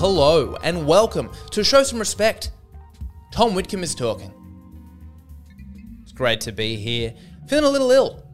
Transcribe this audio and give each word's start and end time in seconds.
hello, 0.00 0.56
and 0.62 0.86
welcome 0.86 1.30
to 1.50 1.62
Show 1.62 1.82
Some 1.82 1.98
Respect. 1.98 2.52
Tom 3.30 3.52
Witcombe 3.52 3.82
is 3.82 3.94
talking. 3.94 4.32
It's 6.00 6.12
great 6.12 6.40
to 6.40 6.52
be 6.52 6.76
here. 6.76 7.12
Feeling 7.48 7.66
a 7.66 7.68
little 7.68 7.90
ill. 7.90 8.24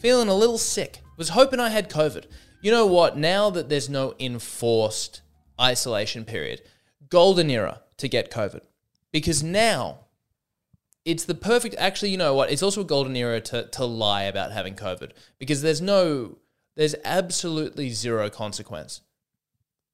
Feeling 0.00 0.26
a 0.26 0.34
little 0.34 0.58
sick. 0.58 1.00
Was 1.16 1.28
hoping 1.28 1.60
I 1.60 1.68
had 1.68 1.88
COVID. 1.88 2.24
You 2.60 2.72
know 2.72 2.86
what? 2.86 3.16
Now 3.16 3.50
that 3.50 3.68
there's 3.68 3.88
no 3.88 4.16
enforced 4.18 5.22
isolation 5.60 6.24
period, 6.24 6.60
golden 7.08 7.50
era 7.50 7.82
to 7.98 8.08
get 8.08 8.32
COVID. 8.32 8.62
Because 9.12 9.44
now 9.44 10.06
it's 11.04 11.24
the 11.24 11.36
perfect 11.36 11.76
actually 11.78 12.10
you 12.10 12.16
know 12.16 12.34
what 12.34 12.50
it's 12.50 12.64
also 12.64 12.80
a 12.80 12.84
golden 12.84 13.14
era 13.14 13.40
to, 13.40 13.68
to 13.68 13.84
lie 13.84 14.22
about 14.22 14.52
having 14.52 14.74
covid 14.74 15.10
because 15.38 15.60
there's 15.60 15.82
no 15.82 16.38
there's 16.76 16.94
absolutely 17.04 17.90
zero 17.90 18.30
consequence 18.30 19.02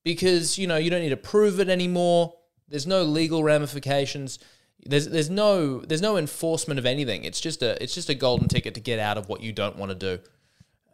because 0.02 0.58
you 0.58 0.66
know 0.66 0.76
you 0.76 0.90
don't 0.90 1.02
need 1.02 1.10
to 1.10 1.16
prove 1.16 1.60
it 1.60 1.68
anymore. 1.68 2.34
There's 2.68 2.86
no 2.86 3.02
legal 3.02 3.42
ramifications. 3.42 4.38
There's 4.84 5.08
there's 5.08 5.30
no 5.30 5.80
there's 5.80 6.02
no 6.02 6.16
enforcement 6.16 6.78
of 6.78 6.86
anything. 6.86 7.24
It's 7.24 7.40
just 7.40 7.62
a 7.62 7.82
it's 7.82 7.94
just 7.94 8.08
a 8.08 8.14
golden 8.14 8.48
ticket 8.48 8.74
to 8.74 8.80
get 8.80 8.98
out 8.98 9.18
of 9.18 9.28
what 9.28 9.42
you 9.42 9.52
don't 9.52 9.76
want 9.76 9.90
to 9.90 10.16
do. 10.16 10.22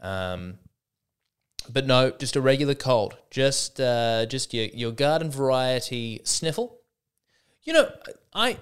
Um 0.06 0.58
but 1.68 1.86
no 1.86 2.10
just 2.10 2.36
a 2.36 2.40
regular 2.40 2.74
cold. 2.74 3.16
Just 3.30 3.80
uh 3.80 4.26
just 4.26 4.54
your 4.54 4.66
your 4.66 4.92
garden 4.92 5.30
variety 5.30 6.20
sniffle. 6.24 6.80
You 7.62 7.72
know 7.72 7.90
i 8.34 8.58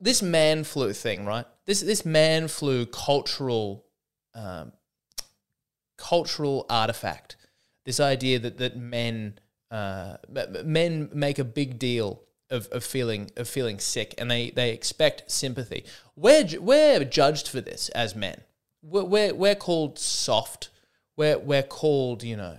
this 0.00 0.22
man 0.22 0.64
flu 0.64 0.92
thing, 0.92 1.26
right? 1.26 1.46
This 1.66 1.80
this 1.80 2.04
man 2.04 2.48
flu 2.48 2.86
cultural 2.86 3.84
um, 4.34 4.72
cultural 5.96 6.64
artifact. 6.70 7.36
This 7.84 8.00
idea 8.00 8.38
that 8.38 8.58
that 8.58 8.76
men 8.76 9.38
uh, 9.70 10.16
men 10.64 11.10
make 11.12 11.38
a 11.38 11.44
big 11.44 11.78
deal 11.78 12.22
of, 12.50 12.68
of 12.68 12.84
feeling 12.84 13.30
of 13.36 13.48
feeling 13.48 13.78
sick, 13.78 14.14
and 14.18 14.30
they 14.30 14.50
they 14.50 14.70
expect 14.72 15.30
sympathy. 15.30 15.84
We're 16.16 16.46
we're 16.60 17.04
judged 17.04 17.48
for 17.48 17.60
this 17.60 17.88
as 17.90 18.14
men. 18.14 18.42
We're 18.82 19.04
we're, 19.04 19.34
we're 19.34 19.54
called 19.54 19.98
soft. 19.98 20.70
We're 21.16 21.38
we're 21.38 21.62
called 21.62 22.22
you 22.22 22.36
know 22.36 22.58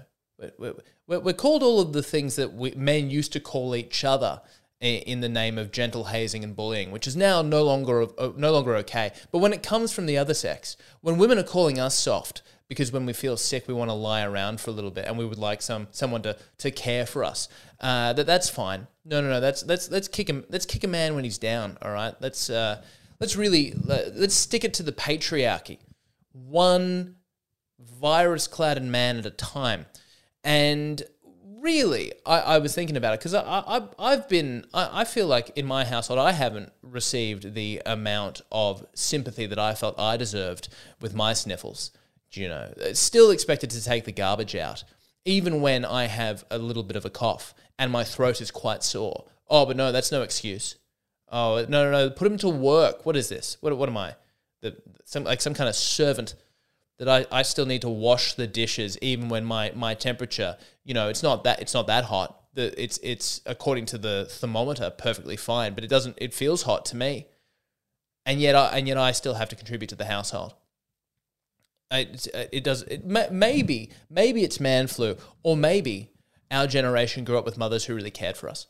we're, 0.58 0.74
we're, 1.08 1.34
called 1.34 1.64
all 1.64 1.82
of 1.82 1.92
the 1.92 2.04
things 2.04 2.36
that 2.36 2.54
we, 2.54 2.72
men 2.72 3.10
used 3.10 3.34
to 3.34 3.40
call 3.40 3.76
each 3.76 4.06
other 4.06 4.42
in 4.80 5.20
the 5.20 5.28
name 5.28 5.58
of 5.58 5.72
gentle 5.72 6.06
hazing 6.06 6.44
and 6.44 6.56
bullying, 6.56 6.92
which 6.92 7.06
is 7.06 7.16
now 7.16 7.42
no 7.42 7.64
longer 7.64 8.08
no 8.38 8.52
longer 8.52 8.76
okay. 8.78 9.12
But 9.32 9.40
when 9.40 9.52
it 9.52 9.64
comes 9.64 9.92
from 9.92 10.06
the 10.06 10.18
other 10.18 10.34
sex, 10.34 10.78
when 11.02 11.18
women 11.18 11.38
are 11.38 11.44
calling 11.44 11.80
us 11.80 11.96
soft 11.96 12.42
because 12.70 12.94
when 12.94 13.06
we 13.06 13.12
feel 13.12 13.36
sick 13.36 13.68
we 13.68 13.74
want 13.74 13.90
to 13.90 13.94
lie 13.94 14.24
around 14.24 14.62
for 14.62 14.70
a 14.70 14.74
little 14.74 14.92
bit 14.92 15.06
and 15.06 15.18
we 15.18 15.26
would 15.26 15.38
like 15.38 15.62
some 15.62 15.88
someone 15.92 16.22
to 16.22 16.38
to 16.60 16.72
care 16.72 17.06
for 17.06 17.26
us, 17.26 17.50
uh, 17.82 18.14
that 18.14 18.26
that's 18.26 18.50
fine. 18.50 18.88
No, 19.04 19.20
no, 19.20 19.30
no. 19.30 19.42
That's 19.42 19.66
let's 19.66 19.92
let's 19.92 20.08
kick 20.08 20.30
him. 20.30 20.46
Let's 20.50 20.66
kick 20.66 20.86
a 20.86 20.88
man 20.88 21.16
when 21.16 21.26
he's 21.26 21.38
down. 21.38 21.78
All 21.82 21.92
right. 21.92 22.14
Let's 22.22 22.50
uh, 22.50 22.82
let's 23.20 23.36
really 23.36 23.74
let's 23.86 24.36
stick 24.36 24.64
it 24.64 24.74
to 24.76 24.84
the 24.84 24.94
patriarchy. 24.94 25.80
One 26.32 27.16
virus 27.80 28.48
clad 28.48 28.82
man 28.84 29.18
at 29.18 29.26
a 29.26 29.32
time. 29.32 29.86
And 30.44 31.04
really, 31.62 32.14
I, 32.26 32.40
I 32.40 32.58
was 32.60 32.74
thinking 32.74 32.98
about 32.98 33.14
it 33.14 33.20
because 33.20 33.34
I, 33.34 33.42
I, 33.42 33.82
I've 33.98 34.30
been, 34.30 34.66
I, 34.74 35.02
I 35.02 35.04
feel 35.06 35.28
like 35.28 35.52
in 35.56 35.66
my 35.66 35.86
household, 35.86 36.20
I 36.20 36.32
haven't 36.32 36.72
received 36.82 37.54
the 37.54 37.82
amount 37.86 38.42
of 38.52 38.86
sympathy 38.94 39.46
that 39.46 39.60
I 39.60 39.74
felt 39.76 40.00
I 40.00 40.18
deserved 40.18 40.70
with 41.02 41.14
my 41.14 41.34
sniffles. 41.34 41.92
You 42.32 42.50
know, 42.50 42.74
uh, 42.84 42.94
still 42.94 43.32
expected 43.32 43.72
to 43.72 43.84
take 43.84 44.06
the 44.06 44.12
garbage 44.12 44.56
out, 44.56 44.84
even 45.26 45.62
when 45.62 45.84
I 45.86 46.06
have 46.06 46.46
a 46.52 46.58
little 46.58 46.84
bit 46.84 46.96
of 46.96 47.06
a 47.06 47.10
cough 47.10 47.54
and 47.78 47.92
my 47.92 48.04
throat 48.04 48.42
is 48.42 48.52
quite 48.52 48.84
sore. 48.84 49.26
Oh, 49.50 49.66
but 49.66 49.78
no, 49.78 49.92
that's 49.92 50.12
no 50.12 50.22
excuse. 50.22 50.76
Oh, 51.32 51.66
no, 51.68 51.86
no, 51.86 51.92
no. 51.92 52.10
Put 52.10 52.28
him 52.28 52.38
to 52.40 52.50
work. 52.50 53.06
What 53.06 53.16
is 53.16 53.30
this? 53.30 53.58
What, 53.62 53.76
what 53.78 53.90
am 53.90 53.98
I? 53.98 54.16
The, 54.62 54.76
some, 55.06 55.24
like 55.24 55.42
some 55.42 55.54
kind 55.54 55.70
of 55.70 55.76
servant 55.76 56.36
that 57.00 57.08
I, 57.08 57.26
I 57.32 57.42
still 57.44 57.66
need 57.66 57.82
to 57.82 57.90
wash 57.90 58.34
the 58.34 58.48
dishes 58.48 58.98
even 59.02 59.30
when 59.30 59.46
my, 59.46 59.72
my 59.74 59.94
temperature, 59.94 60.58
you 60.84 60.94
know, 60.94 61.10
it's 61.10 61.24
not 61.24 61.46
that 61.46 61.62
it's 61.62 61.74
not 61.74 61.88
that 61.88 62.06
hot. 62.06 62.36
The, 62.54 62.82
it's 62.82 63.00
it's 63.02 63.42
according 63.46 63.86
to 63.88 63.98
the 63.98 64.28
thermometer 64.30 64.90
perfectly 64.90 65.38
fine, 65.38 65.74
but 65.76 65.84
it 65.84 65.90
doesn't 65.90 66.18
it 66.20 66.34
feels 66.34 66.64
hot 66.64 66.84
to 66.86 66.98
me. 66.98 67.28
And 68.26 68.42
yet 68.42 68.56
I 68.56 68.78
and 68.78 68.88
yet 68.88 68.98
I 68.98 69.12
still 69.14 69.36
have 69.36 69.50
to 69.50 69.56
contribute 69.56 69.90
to 69.90 69.96
the 69.96 70.06
household. 70.06 70.56
It, 71.92 72.28
it 72.52 72.64
does 72.64 72.84
it 72.84 73.04
maybe 73.06 73.90
maybe 74.10 74.44
it's 74.44 74.60
man 74.60 74.86
flu 74.86 75.18
or 75.42 75.58
maybe 75.58 76.12
our 76.52 76.68
generation 76.68 77.24
grew 77.24 77.38
up 77.38 77.46
with 77.46 77.58
mothers 77.58 77.86
who 77.86 77.96
really 77.96 78.12
cared 78.12 78.38
for 78.38 78.48
us. 78.48 78.68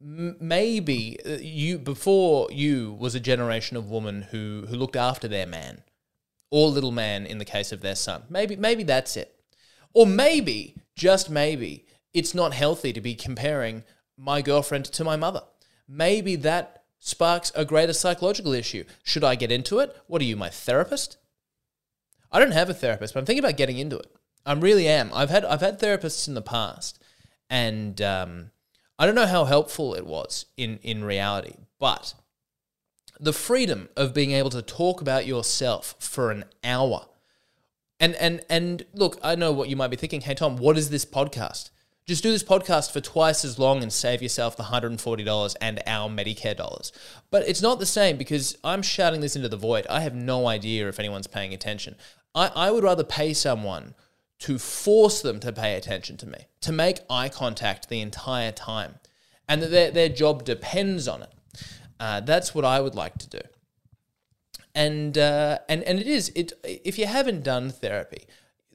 maybe 0.00 1.18
uh, 1.26 1.36
you 1.40 1.78
before 1.78 2.48
you 2.50 2.96
was 2.98 3.14
a 3.14 3.20
generation 3.20 3.76
of 3.76 3.90
women 3.90 4.22
who 4.30 4.64
who 4.68 4.76
looked 4.76 4.96
after 4.96 5.28
their 5.28 5.46
man 5.46 5.82
or 6.50 6.68
little 6.68 6.92
man 6.92 7.26
in 7.26 7.38
the 7.38 7.44
case 7.44 7.72
of 7.72 7.82
their 7.82 7.94
son. 7.94 8.22
Maybe 8.30 8.56
maybe 8.56 8.82
that's 8.82 9.16
it. 9.16 9.36
Or 9.96 10.06
maybe, 10.06 10.74
just 10.94 11.30
maybe, 11.30 11.86
it's 12.12 12.34
not 12.34 12.52
healthy 12.52 12.92
to 12.92 13.00
be 13.00 13.14
comparing 13.14 13.82
my 14.16 14.42
girlfriend 14.42 14.84
to 14.84 15.04
my 15.04 15.16
mother. 15.16 15.40
Maybe 15.88 16.36
that 16.36 16.84
sparks 16.98 17.50
a 17.54 17.64
greater 17.64 17.94
psychological 17.94 18.52
issue. 18.52 18.84
Should 19.02 19.24
I 19.24 19.36
get 19.36 19.50
into 19.50 19.78
it? 19.78 19.96
What 20.06 20.20
are 20.20 20.26
you, 20.26 20.36
my 20.36 20.50
therapist? 20.50 21.16
I 22.30 22.38
don't 22.38 22.52
have 22.52 22.70
a 22.70 22.74
therapist, 22.74 23.14
but 23.14 23.20
I'm 23.20 23.26
thinking 23.26 23.44
about 23.44 23.56
getting 23.56 23.78
into 23.78 23.98
it. 23.98 24.10
I 24.44 24.52
really 24.52 24.86
am. 24.86 25.10
I've 25.12 25.30
had 25.30 25.44
I've 25.44 25.60
had 25.60 25.80
therapists 25.80 26.28
in 26.28 26.34
the 26.34 26.42
past, 26.42 27.02
and 27.50 28.00
um, 28.00 28.50
I 28.98 29.06
don't 29.06 29.14
know 29.14 29.26
how 29.26 29.44
helpful 29.44 29.94
it 29.94 30.06
was 30.06 30.46
in 30.56 30.78
in 30.82 31.04
reality, 31.04 31.54
but 31.78 32.14
the 33.18 33.32
freedom 33.32 33.88
of 33.96 34.14
being 34.14 34.32
able 34.32 34.50
to 34.50 34.62
talk 34.62 35.00
about 35.00 35.26
yourself 35.26 35.94
for 35.98 36.30
an 36.30 36.44
hour. 36.62 37.06
And 37.98 38.14
and 38.16 38.42
and 38.48 38.84
look, 38.94 39.18
I 39.22 39.34
know 39.34 39.52
what 39.52 39.68
you 39.68 39.76
might 39.76 39.88
be 39.88 39.96
thinking. 39.96 40.20
Hey 40.20 40.34
Tom, 40.34 40.56
what 40.56 40.78
is 40.78 40.90
this 40.90 41.04
podcast? 41.04 41.70
Just 42.06 42.22
do 42.22 42.30
this 42.30 42.44
podcast 42.44 42.92
for 42.92 43.00
twice 43.00 43.44
as 43.44 43.58
long 43.58 43.82
and 43.82 43.92
save 43.92 44.22
yourself 44.22 44.56
the 44.56 44.62
$140 44.62 45.56
and 45.60 45.82
our 45.88 46.08
Medicare 46.08 46.56
dollars. 46.56 46.92
But 47.32 47.48
it's 47.48 47.60
not 47.60 47.80
the 47.80 47.86
same 47.86 48.16
because 48.16 48.56
I'm 48.62 48.82
shouting 48.82 49.22
this 49.22 49.34
into 49.34 49.48
the 49.48 49.56
void. 49.56 49.88
I 49.90 50.02
have 50.02 50.14
no 50.14 50.46
idea 50.46 50.88
if 50.88 51.00
anyone's 51.00 51.26
paying 51.26 51.52
attention. 51.52 51.96
I, 52.36 52.52
I 52.54 52.70
would 52.70 52.84
rather 52.84 53.02
pay 53.02 53.32
someone 53.32 53.94
to 54.40 54.58
force 54.58 55.22
them 55.22 55.40
to 55.40 55.52
pay 55.52 55.74
attention 55.74 56.18
to 56.18 56.26
me, 56.26 56.38
to 56.60 56.70
make 56.70 57.00
eye 57.08 57.30
contact 57.30 57.88
the 57.88 58.02
entire 58.02 58.52
time, 58.52 58.96
and 59.48 59.62
that 59.62 59.70
their, 59.70 59.90
their 59.90 60.08
job 60.10 60.44
depends 60.44 61.08
on 61.08 61.22
it. 61.22 61.32
Uh, 61.98 62.20
that's 62.20 62.54
what 62.54 62.64
I 62.64 62.80
would 62.80 62.94
like 62.94 63.16
to 63.18 63.28
do. 63.28 63.40
And 64.74 65.16
uh, 65.16 65.58
and 65.70 65.82
and 65.84 65.98
it 65.98 66.06
is 66.06 66.30
it. 66.36 66.52
If 66.62 66.98
you 66.98 67.06
haven't 67.06 67.42
done 67.42 67.70
therapy, 67.70 68.26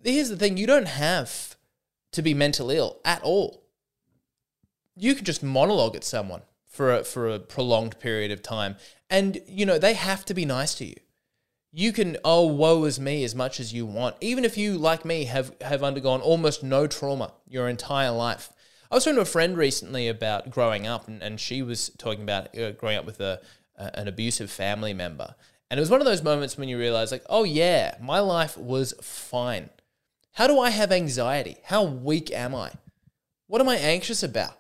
here's 0.04 0.30
the 0.30 0.36
thing: 0.36 0.58
you 0.58 0.66
don't 0.66 0.88
have 0.88 1.56
to 2.14 2.24
be 2.24 2.34
mentally 2.34 2.78
ill 2.78 3.00
at 3.06 3.22
all. 3.22 3.64
You 4.96 5.14
can 5.14 5.24
just 5.24 5.44
monologue 5.44 5.96
at 5.96 6.04
someone 6.04 6.42
for 6.68 6.92
a, 6.96 7.04
for 7.04 7.30
a 7.30 7.38
prolonged 7.38 8.00
period 8.00 8.32
of 8.32 8.42
time, 8.42 8.78
and 9.12 9.40
you 9.48 9.64
know 9.64 9.78
they 9.78 9.94
have 9.94 10.26
to 10.26 10.34
be 10.34 10.44
nice 10.44 10.74
to 10.76 10.86
you. 10.86 10.96
You 11.74 11.94
can 11.94 12.18
oh 12.26 12.48
woe 12.48 12.84
is 12.84 13.00
me 13.00 13.24
as 13.24 13.34
much 13.34 13.60
as 13.60 13.74
you 13.74 13.86
want, 13.86 14.18
even 14.20 14.44
if 14.44 14.58
you 14.58 14.78
like 14.78 15.06
me 15.06 15.24
have 15.26 15.56
have 15.62 15.84
undergone 15.84 16.20
almost 16.22 16.64
no 16.64 16.86
trauma 16.86 17.34
your 17.48 17.70
entire 17.70 18.12
life. 18.12 18.52
I 18.92 18.96
was 18.96 19.06
talking 19.06 19.16
to 19.16 19.22
a 19.22 19.26
friend 19.26 19.56
recently 19.56 20.10
about 20.10 20.50
growing 20.50 20.86
up, 20.86 21.08
and, 21.08 21.24
and 21.24 21.40
she 21.40 21.62
was 21.62 21.90
talking 21.98 22.24
about 22.24 22.58
uh, 22.58 22.72
growing 22.72 22.98
up 22.98 23.06
with 23.06 23.22
a, 23.22 23.40
a, 23.78 24.00
an 24.00 24.10
abusive 24.10 24.52
family 24.52 24.94
member. 24.94 25.34
And 25.70 25.78
it 25.78 25.82
was 25.82 25.90
one 25.90 26.02
of 26.02 26.06
those 26.06 26.22
moments 26.22 26.58
when 26.58 26.68
you 26.68 26.78
realize, 26.78 27.14
like, 27.14 27.24
oh 27.30 27.46
yeah, 27.46 27.96
my 28.02 28.20
life 28.20 28.58
was 28.58 28.94
fine. 29.02 29.70
How 30.34 30.48
do 30.48 30.60
I 30.60 30.72
have 30.72 30.92
anxiety? 30.92 31.56
How 31.64 31.84
weak 31.84 32.32
am 32.32 32.54
I? 32.54 32.74
What 33.48 33.62
am 33.62 33.70
I 33.70 33.78
anxious 33.78 34.24
about? 34.24 34.58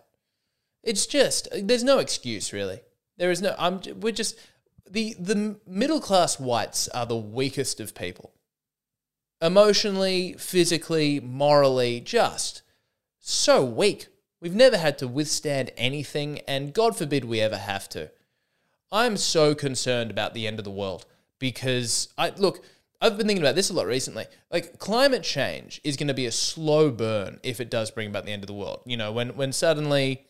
It's 0.81 1.05
just 1.05 1.49
there's 1.51 1.83
no 1.83 1.99
excuse 1.99 2.53
really. 2.53 2.79
There 3.17 3.31
is 3.31 3.41
no. 3.41 3.53
I'm. 3.59 3.81
We're 3.99 4.13
just 4.13 4.39
the 4.91 5.15
the 5.19 5.59
middle 5.65 6.01
class 6.01 6.39
whites 6.39 6.87
are 6.89 7.05
the 7.05 7.15
weakest 7.15 7.79
of 7.79 7.95
people. 7.95 8.33
Emotionally, 9.41 10.35
physically, 10.37 11.19
morally, 11.19 11.99
just 11.99 12.61
so 13.19 13.63
weak. 13.63 14.07
We've 14.39 14.55
never 14.55 14.77
had 14.77 14.97
to 14.99 15.07
withstand 15.07 15.71
anything, 15.77 16.39
and 16.47 16.73
God 16.73 16.95
forbid 16.97 17.25
we 17.25 17.39
ever 17.41 17.57
have 17.57 17.87
to. 17.89 18.11
I'm 18.91 19.17
so 19.17 19.55
concerned 19.55 20.11
about 20.11 20.33
the 20.33 20.47
end 20.47 20.59
of 20.59 20.65
the 20.65 20.71
world 20.71 21.05
because 21.39 22.09
I 22.17 22.31
look, 22.35 22.63
I've 22.99 23.17
been 23.17 23.27
thinking 23.27 23.43
about 23.43 23.55
this 23.55 23.69
a 23.69 23.73
lot 23.73 23.87
recently. 23.87 24.25
Like 24.51 24.77
climate 24.79 25.23
change 25.23 25.79
is 25.83 25.95
going 25.95 26.09
to 26.09 26.13
be 26.13 26.25
a 26.25 26.31
slow 26.31 26.91
burn 26.91 27.39
if 27.41 27.61
it 27.61 27.69
does 27.69 27.89
bring 27.89 28.07
about 28.07 28.25
the 28.25 28.31
end 28.31 28.43
of 28.43 28.47
the 28.47 28.53
world. 28.53 28.81
You 28.85 28.97
know, 28.97 29.11
when 29.11 29.29
when 29.35 29.53
suddenly 29.53 30.25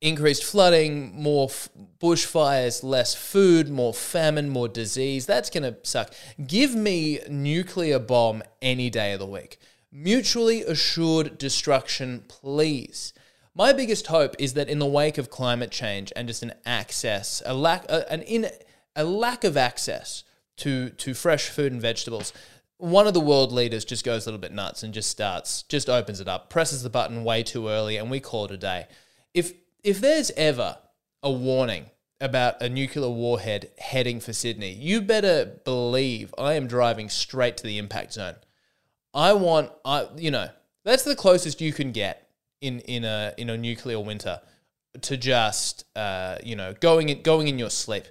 increased 0.00 0.44
flooding, 0.44 1.20
more 1.20 1.48
f- 1.48 1.68
bushfires, 2.00 2.84
less 2.84 3.14
food, 3.14 3.68
more 3.68 3.92
famine, 3.92 4.48
more 4.48 4.68
disease, 4.68 5.26
that's 5.26 5.50
going 5.50 5.62
to 5.64 5.76
suck. 5.82 6.12
Give 6.46 6.74
me 6.74 7.20
nuclear 7.28 7.98
bomb 7.98 8.42
any 8.62 8.90
day 8.90 9.12
of 9.12 9.18
the 9.18 9.26
week. 9.26 9.58
Mutually 9.90 10.62
assured 10.62 11.38
destruction, 11.38 12.24
please. 12.28 13.12
My 13.54 13.72
biggest 13.72 14.06
hope 14.06 14.36
is 14.38 14.54
that 14.54 14.68
in 14.68 14.78
the 14.78 14.86
wake 14.86 15.18
of 15.18 15.30
climate 15.30 15.72
change 15.72 16.12
and 16.14 16.28
just 16.28 16.44
an 16.44 16.52
access, 16.64 17.42
a 17.44 17.54
lack, 17.54 17.84
a, 17.90 18.10
an 18.12 18.22
in, 18.22 18.48
a 18.94 19.02
lack 19.02 19.42
of 19.42 19.56
access 19.56 20.22
to 20.58 20.90
to 20.90 21.14
fresh 21.14 21.48
food 21.48 21.72
and 21.72 21.82
vegetables, 21.82 22.32
one 22.76 23.08
of 23.08 23.14
the 23.14 23.20
world 23.20 23.50
leaders 23.50 23.84
just 23.84 24.04
goes 24.04 24.26
a 24.26 24.28
little 24.28 24.40
bit 24.40 24.52
nuts 24.52 24.84
and 24.84 24.94
just 24.94 25.10
starts, 25.10 25.62
just 25.64 25.88
opens 25.88 26.20
it 26.20 26.28
up, 26.28 26.50
presses 26.50 26.84
the 26.84 26.90
button 26.90 27.24
way 27.24 27.42
too 27.42 27.68
early, 27.68 27.96
and 27.96 28.10
we 28.10 28.20
call 28.20 28.44
it 28.44 28.52
a 28.52 28.56
day. 28.56 28.86
If 29.34 29.52
if 29.82 30.00
there's 30.00 30.30
ever 30.36 30.78
a 31.22 31.30
warning 31.30 31.86
about 32.20 32.60
a 32.60 32.68
nuclear 32.68 33.10
warhead 33.10 33.70
heading 33.78 34.20
for 34.20 34.32
Sydney, 34.32 34.72
you 34.72 35.00
better 35.00 35.60
believe 35.64 36.34
I 36.36 36.54
am 36.54 36.66
driving 36.66 37.08
straight 37.08 37.56
to 37.58 37.64
the 37.64 37.78
impact 37.78 38.14
zone. 38.14 38.36
I 39.14 39.32
want, 39.32 39.70
I 39.84 40.06
you 40.16 40.30
know, 40.30 40.48
that's 40.84 41.04
the 41.04 41.16
closest 41.16 41.60
you 41.60 41.72
can 41.72 41.92
get 41.92 42.30
in 42.60 42.80
in 42.80 43.04
a 43.04 43.34
in 43.36 43.50
a 43.50 43.56
nuclear 43.56 44.00
winter 44.00 44.40
to 45.02 45.16
just 45.16 45.84
uh, 45.96 46.38
you 46.42 46.56
know 46.56 46.74
going 46.80 47.08
in, 47.08 47.22
going 47.22 47.48
in 47.48 47.58
your 47.58 47.70
sleep. 47.70 48.04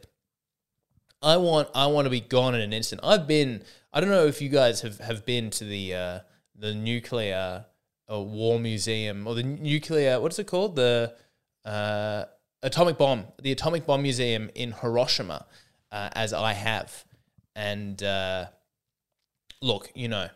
I 1.21 1.37
want 1.37 1.69
I 1.73 1.87
want 1.87 2.05
to 2.05 2.09
be 2.09 2.21
gone 2.21 2.55
in 2.55 2.61
an 2.61 2.73
instant. 2.73 3.01
I've 3.03 3.27
been 3.27 3.63
I 3.91 3.99
don't 3.99 4.09
know 4.09 4.25
if 4.25 4.41
you 4.41 4.49
guys 4.49 4.81
have, 4.81 4.99
have 4.99 5.25
been 5.25 5.49
to 5.51 5.65
the 5.65 5.93
uh, 5.93 6.19
the 6.55 6.73
nuclear 6.73 7.65
uh, 8.11 8.19
war 8.19 8.59
museum 8.59 9.27
or 9.27 9.35
the 9.35 9.43
nuclear 9.43 10.19
what 10.19 10.31
is 10.31 10.39
it 10.39 10.47
called 10.47 10.75
the 10.75 11.13
uh, 11.67 12.25
atomic 12.63 12.97
bomb 12.97 13.25
the 13.41 13.51
atomic 13.51 13.85
bomb 13.85 14.01
museum 14.01 14.49
in 14.55 14.71
Hiroshima 14.71 15.45
uh, 15.91 16.09
as 16.13 16.33
I 16.33 16.53
have 16.53 17.05
and 17.55 18.01
uh, 18.01 18.45
look 19.61 19.91
you 19.93 20.07
know 20.07 20.29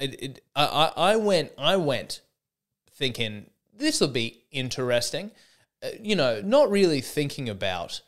it, 0.00 0.22
it 0.22 0.44
I, 0.54 0.92
I 0.96 1.16
went 1.16 1.52
I 1.58 1.76
went 1.76 2.20
thinking 2.92 3.50
this 3.74 4.00
will 4.00 4.08
be 4.08 4.44
interesting 4.50 5.30
uh, 5.82 5.88
you 6.00 6.16
know 6.16 6.40
not 6.40 6.70
really 6.70 7.00
thinking 7.00 7.48
about 7.48 8.00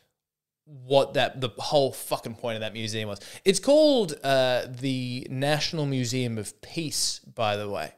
what 0.65 1.13
that 1.13 1.41
the 1.41 1.49
whole 1.57 1.91
fucking 1.91 2.35
point 2.35 2.55
of 2.55 2.61
that 2.61 2.73
museum 2.73 3.07
was. 3.07 3.19
It's 3.43 3.59
called 3.59 4.15
uh, 4.23 4.65
the 4.67 5.27
National 5.29 5.85
Museum 5.85 6.37
of 6.37 6.59
Peace, 6.61 7.19
by 7.19 7.55
the 7.55 7.69
way. 7.69 7.93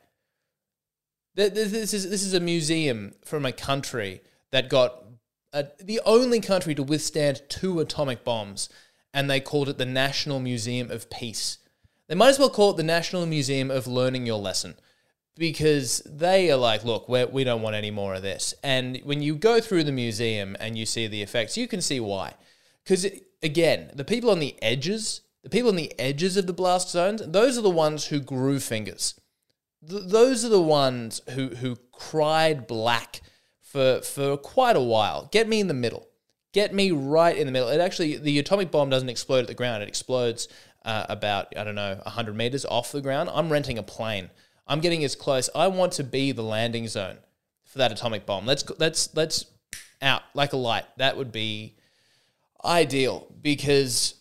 This 1.38 1.94
is 1.94 2.10
this 2.10 2.24
is 2.24 2.34
a 2.34 2.40
museum 2.40 3.14
from 3.24 3.46
a 3.46 3.52
country 3.52 4.22
that 4.52 4.70
got 4.70 5.04
uh, 5.54 5.64
the 5.80 6.02
only 6.04 6.40
country 6.42 6.74
to 6.74 6.82
withstand 6.82 7.44
two 7.48 7.80
atomic 7.80 8.24
bombs, 8.24 8.70
and 9.14 9.30
they 9.30 9.40
called 9.40 9.70
it 9.70 9.78
the 9.78 9.86
National 9.86 10.40
Museum 10.40 10.90
of 10.90 11.12
Peace. 11.12 11.60
They 12.08 12.16
might 12.16 12.30
as 12.30 12.40
well 12.40 12.50
call 12.50 12.72
it 12.72 12.78
the 12.78 12.84
National 12.84 13.28
Museum 13.28 13.70
of 13.70 13.86
Learning 13.86 14.26
Your 14.26 14.40
Lesson 14.40 14.78
because 15.38 16.02
they 16.08 16.50
are 16.50 16.58
like, 16.58 16.84
look, 16.84 17.08
we're, 17.08 17.28
we 17.28 17.44
do 17.44 17.52
not 17.52 17.60
want 17.60 17.76
any 17.76 17.92
more 17.92 18.16
of 18.16 18.24
this. 18.24 18.56
And 18.64 19.00
when 19.04 19.22
you 19.22 19.36
go 19.36 19.60
through 19.62 19.84
the 19.84 19.92
museum 19.92 20.58
and 20.60 20.76
you 20.76 20.88
see 20.88 21.06
the 21.06 21.22
effects, 21.22 21.56
you 21.56 21.68
can 21.68 21.82
see 21.82 22.00
why. 22.00 22.34
Because 22.84 23.06
again, 23.44 23.92
the 23.94 24.04
people 24.04 24.32
on 24.32 24.40
the 24.40 24.56
edges, 24.64 25.22
the 25.44 25.52
people 25.52 25.70
on 25.70 25.76
the 25.76 25.94
edges 26.00 26.36
of 26.36 26.48
the 26.48 26.54
blast 26.54 26.90
zones, 26.90 27.22
those 27.28 27.60
are 27.60 27.62
the 27.62 27.70
ones 27.70 28.08
who 28.08 28.20
grew 28.20 28.60
fingers. 28.60 29.14
Th- 29.88 30.04
those 30.06 30.46
are 30.46 30.50
the 30.50 30.62
ones 30.62 31.22
who 31.32 31.50
who 31.50 31.78
cried 31.92 32.68
black 32.68 33.22
for 33.62 34.02
for 34.02 34.38
quite 34.38 34.76
a 34.76 34.82
while. 34.82 35.28
Get 35.32 35.48
me 35.48 35.60
in 35.60 35.68
the 35.68 35.74
middle. 35.74 36.08
Get 36.54 36.74
me 36.74 36.92
right 36.92 37.38
in 37.38 37.46
the 37.46 37.52
middle. 37.52 37.70
It 37.70 37.80
actually 37.80 38.18
the 38.18 38.40
atomic 38.40 38.72
bomb 38.72 38.90
doesn't 38.90 39.10
explode 39.10 39.40
at 39.40 39.48
the 39.48 39.54
ground. 39.54 39.84
It 39.84 39.90
explodes 39.90 40.48
uh, 40.86 41.06
about 41.10 41.54
I 41.58 41.64
don't 41.64 41.76
know 41.76 42.00
100 42.04 42.36
meters 42.36 42.66
off 42.66 42.92
the 42.92 43.02
ground. 43.02 43.30
I'm 43.34 43.52
renting 43.52 43.78
a 43.78 43.84
plane. 43.84 44.30
I'm 44.68 44.80
getting 44.82 45.04
as 45.04 45.16
close. 45.16 45.50
I 45.56 45.68
want 45.68 45.94
to 45.94 46.04
be 46.04 46.32
the 46.32 46.44
landing 46.44 46.88
zone 46.88 47.18
for 47.66 47.78
that 47.80 47.92
atomic 47.92 48.26
bomb. 48.26 48.46
Let's 48.46 48.64
let's 48.80 49.16
let's 49.16 49.46
out 50.02 50.24
like 50.34 50.54
a 50.54 50.58
light. 50.58 50.86
That 50.98 51.18
would 51.18 51.32
be 51.32 51.76
ideal 52.64 53.28
because 53.42 54.16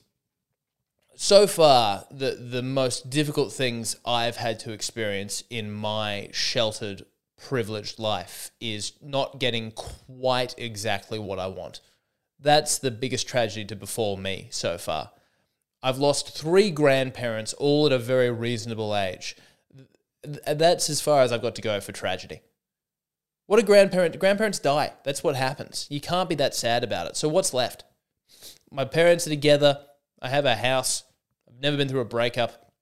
so 1.16 1.46
far 1.46 2.06
the 2.10 2.32
the 2.32 2.62
most 2.62 3.10
difficult 3.10 3.52
things 3.52 3.96
I've 4.04 4.36
had 4.36 4.60
to 4.60 4.72
experience 4.72 5.42
in 5.50 5.72
my 5.72 6.28
sheltered 6.32 7.04
privileged 7.36 7.98
life 7.98 8.50
is 8.60 8.92
not 9.02 9.38
getting 9.40 9.72
quite 9.72 10.54
exactly 10.58 11.18
what 11.18 11.38
I 11.38 11.48
want. 11.48 11.80
That's 12.38 12.78
the 12.78 12.90
biggest 12.90 13.26
tragedy 13.26 13.64
to 13.66 13.76
befall 13.76 14.16
me 14.16 14.48
so 14.50 14.78
far. 14.78 15.10
I've 15.82 15.98
lost 15.98 16.36
three 16.36 16.70
grandparents 16.70 17.52
all 17.54 17.86
at 17.86 17.92
a 17.92 17.98
very 17.98 18.30
reasonable 18.30 18.96
age. 18.96 19.36
That's 20.46 20.90
as 20.90 21.00
far 21.00 21.22
as 21.22 21.32
I've 21.32 21.42
got 21.42 21.54
to 21.56 21.62
go 21.62 21.80
for 21.80 21.92
tragedy. 21.92 22.40
What 23.46 23.60
a 23.60 23.62
grandparent 23.62 24.18
grandparents 24.18 24.58
die. 24.58 24.94
That's 25.04 25.22
what 25.22 25.36
happens. 25.36 25.86
You 25.88 26.00
can't 26.00 26.28
be 26.28 26.34
that 26.36 26.54
sad 26.54 26.82
about 26.82 27.06
it. 27.06 27.16
So 27.16 27.28
what's 27.28 27.54
left? 27.54 27.84
my 28.70 28.84
parents 28.84 29.26
are 29.26 29.30
together. 29.30 29.78
I 30.20 30.28
have 30.28 30.44
a 30.44 30.56
house. 30.56 31.04
I've 31.48 31.60
never 31.60 31.76
been 31.76 31.88
through 31.88 32.00
a 32.00 32.06
breakup. 32.06 32.72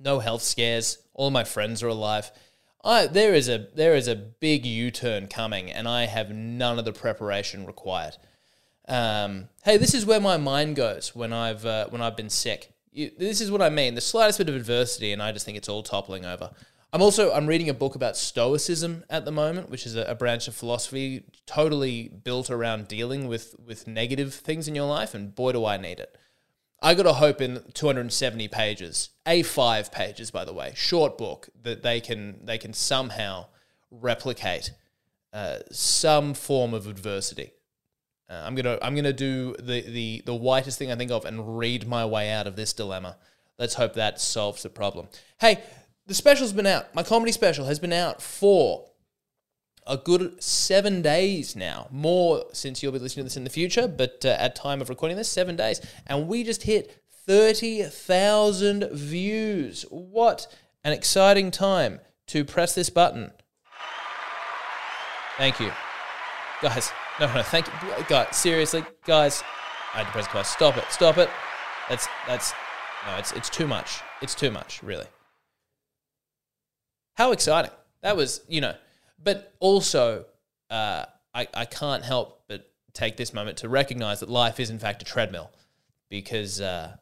No 0.00 0.18
health 0.18 0.42
scares. 0.42 0.98
All 1.14 1.30
my 1.30 1.44
friends 1.44 1.82
are 1.82 1.88
alive. 1.88 2.30
I, 2.84 3.06
there 3.06 3.34
is 3.34 3.48
a 3.48 3.68
there 3.74 3.94
is 3.94 4.08
a 4.08 4.16
big 4.16 4.66
U 4.66 4.90
turn 4.90 5.28
coming, 5.28 5.70
and 5.70 5.86
I 5.86 6.06
have 6.06 6.30
none 6.30 6.78
of 6.78 6.84
the 6.84 6.92
preparation 6.92 7.64
required. 7.64 8.16
Um, 8.88 9.48
hey, 9.64 9.76
this 9.76 9.94
is 9.94 10.04
where 10.04 10.20
my 10.20 10.36
mind 10.36 10.74
goes 10.74 11.14
when 11.14 11.32
I've 11.32 11.64
uh, 11.64 11.86
when 11.90 12.02
I've 12.02 12.16
been 12.16 12.30
sick. 12.30 12.72
You, 12.90 13.10
this 13.16 13.40
is 13.40 13.50
what 13.50 13.62
I 13.62 13.70
mean. 13.70 13.94
The 13.94 14.00
slightest 14.00 14.38
bit 14.38 14.48
of 14.48 14.56
adversity, 14.56 15.12
and 15.12 15.22
I 15.22 15.30
just 15.32 15.46
think 15.46 15.56
it's 15.56 15.68
all 15.68 15.82
toppling 15.82 16.24
over. 16.24 16.50
I'm 16.92 17.00
also 17.00 17.32
I'm 17.32 17.46
reading 17.46 17.68
a 17.68 17.74
book 17.74 17.94
about 17.94 18.16
Stoicism 18.16 19.04
at 19.08 19.24
the 19.24 19.32
moment, 19.32 19.70
which 19.70 19.86
is 19.86 19.96
a, 19.96 20.02
a, 20.02 20.14
branch 20.14 20.46
of 20.46 20.54
philosophy 20.54 21.24
totally 21.46 22.08
built 22.08 22.50
around 22.50 22.88
dealing 22.88 23.28
with 23.28 23.54
with 23.64 23.86
negative 23.86 24.34
things 24.34 24.66
in 24.66 24.74
your 24.74 24.88
life, 24.88 25.14
and 25.14 25.34
boy, 25.34 25.52
do 25.52 25.64
I 25.64 25.76
need 25.76 26.00
it. 26.00 26.18
I 26.82 26.94
got 26.94 27.06
a 27.06 27.12
hope 27.12 27.40
in 27.40 27.62
270 27.74 28.48
pages, 28.48 29.10
A5 29.24 29.92
pages, 29.92 30.32
by 30.32 30.44
the 30.44 30.52
way, 30.52 30.72
short 30.74 31.16
book 31.16 31.48
that 31.62 31.82
they 31.82 32.00
can 32.00 32.44
they 32.44 32.58
can 32.58 32.72
somehow 32.72 33.46
replicate 33.90 34.72
uh, 35.32 35.58
some 35.70 36.34
form 36.34 36.74
of 36.74 36.88
adversity. 36.88 37.52
Uh, 38.28 38.42
I'm 38.44 38.56
gonna 38.56 38.78
I'm 38.82 38.96
gonna 38.96 39.12
do 39.12 39.54
the, 39.58 39.82
the 39.82 40.22
the 40.26 40.34
whitest 40.34 40.78
thing 40.78 40.90
I 40.90 40.96
think 40.96 41.12
of 41.12 41.24
and 41.24 41.56
read 41.56 41.86
my 41.86 42.04
way 42.04 42.30
out 42.30 42.48
of 42.48 42.56
this 42.56 42.72
dilemma. 42.72 43.16
Let's 43.58 43.74
hope 43.74 43.94
that 43.94 44.20
solves 44.20 44.64
the 44.64 44.68
problem. 44.68 45.06
Hey, 45.40 45.62
the 46.06 46.14
special's 46.14 46.52
been 46.52 46.66
out. 46.66 46.92
My 46.94 47.04
comedy 47.04 47.30
special 47.30 47.66
has 47.66 47.78
been 47.78 47.92
out 47.92 48.20
for 48.20 48.86
a 49.86 49.96
good 49.96 50.42
seven 50.42 51.02
days 51.02 51.56
now. 51.56 51.88
More 51.90 52.44
since 52.52 52.82
you'll 52.82 52.92
be 52.92 52.98
listening 52.98 53.24
to 53.24 53.28
this 53.28 53.36
in 53.36 53.44
the 53.44 53.50
future, 53.50 53.88
but 53.88 54.24
uh, 54.24 54.36
at 54.38 54.54
time 54.54 54.80
of 54.80 54.88
recording 54.88 55.16
this, 55.16 55.28
seven 55.28 55.56
days, 55.56 55.80
and 56.06 56.28
we 56.28 56.44
just 56.44 56.62
hit 56.62 57.02
thirty 57.26 57.82
thousand 57.82 58.88
views. 58.92 59.84
What 59.90 60.46
an 60.84 60.92
exciting 60.92 61.50
time 61.50 62.00
to 62.28 62.44
press 62.44 62.74
this 62.74 62.90
button. 62.90 63.32
Thank 65.38 65.60
you, 65.60 65.72
guys. 66.60 66.92
No, 67.20 67.32
no, 67.34 67.42
thank 67.42 67.66
you, 67.66 67.72
guys. 68.08 68.36
Seriously, 68.36 68.84
guys, 69.04 69.42
I 69.94 69.98
had 69.98 70.06
to 70.06 70.12
press 70.12 70.26
twice. 70.26 70.48
Stop 70.48 70.76
it. 70.76 70.84
Stop 70.90 71.18
it. 71.18 71.28
That's 71.88 72.08
that's 72.26 72.52
no. 73.06 73.16
It's 73.16 73.32
it's 73.32 73.50
too 73.50 73.66
much. 73.66 74.00
It's 74.20 74.34
too 74.34 74.50
much. 74.50 74.82
Really. 74.82 75.06
How 77.14 77.32
exciting. 77.32 77.70
That 78.02 78.16
was, 78.16 78.40
you 78.48 78.60
know, 78.60 78.74
but 79.22 79.54
also, 79.60 80.26
uh, 80.70 81.06
I, 81.34 81.48
I 81.54 81.64
can't 81.64 82.04
help 82.04 82.42
but 82.48 82.70
take 82.92 83.16
this 83.16 83.32
moment 83.32 83.58
to 83.58 83.68
recognize 83.68 84.20
that 84.20 84.28
life 84.28 84.60
is, 84.60 84.70
in 84.70 84.78
fact, 84.78 85.02
a 85.02 85.04
treadmill 85.04 85.50
because 86.08 86.60
uh, 86.60 86.96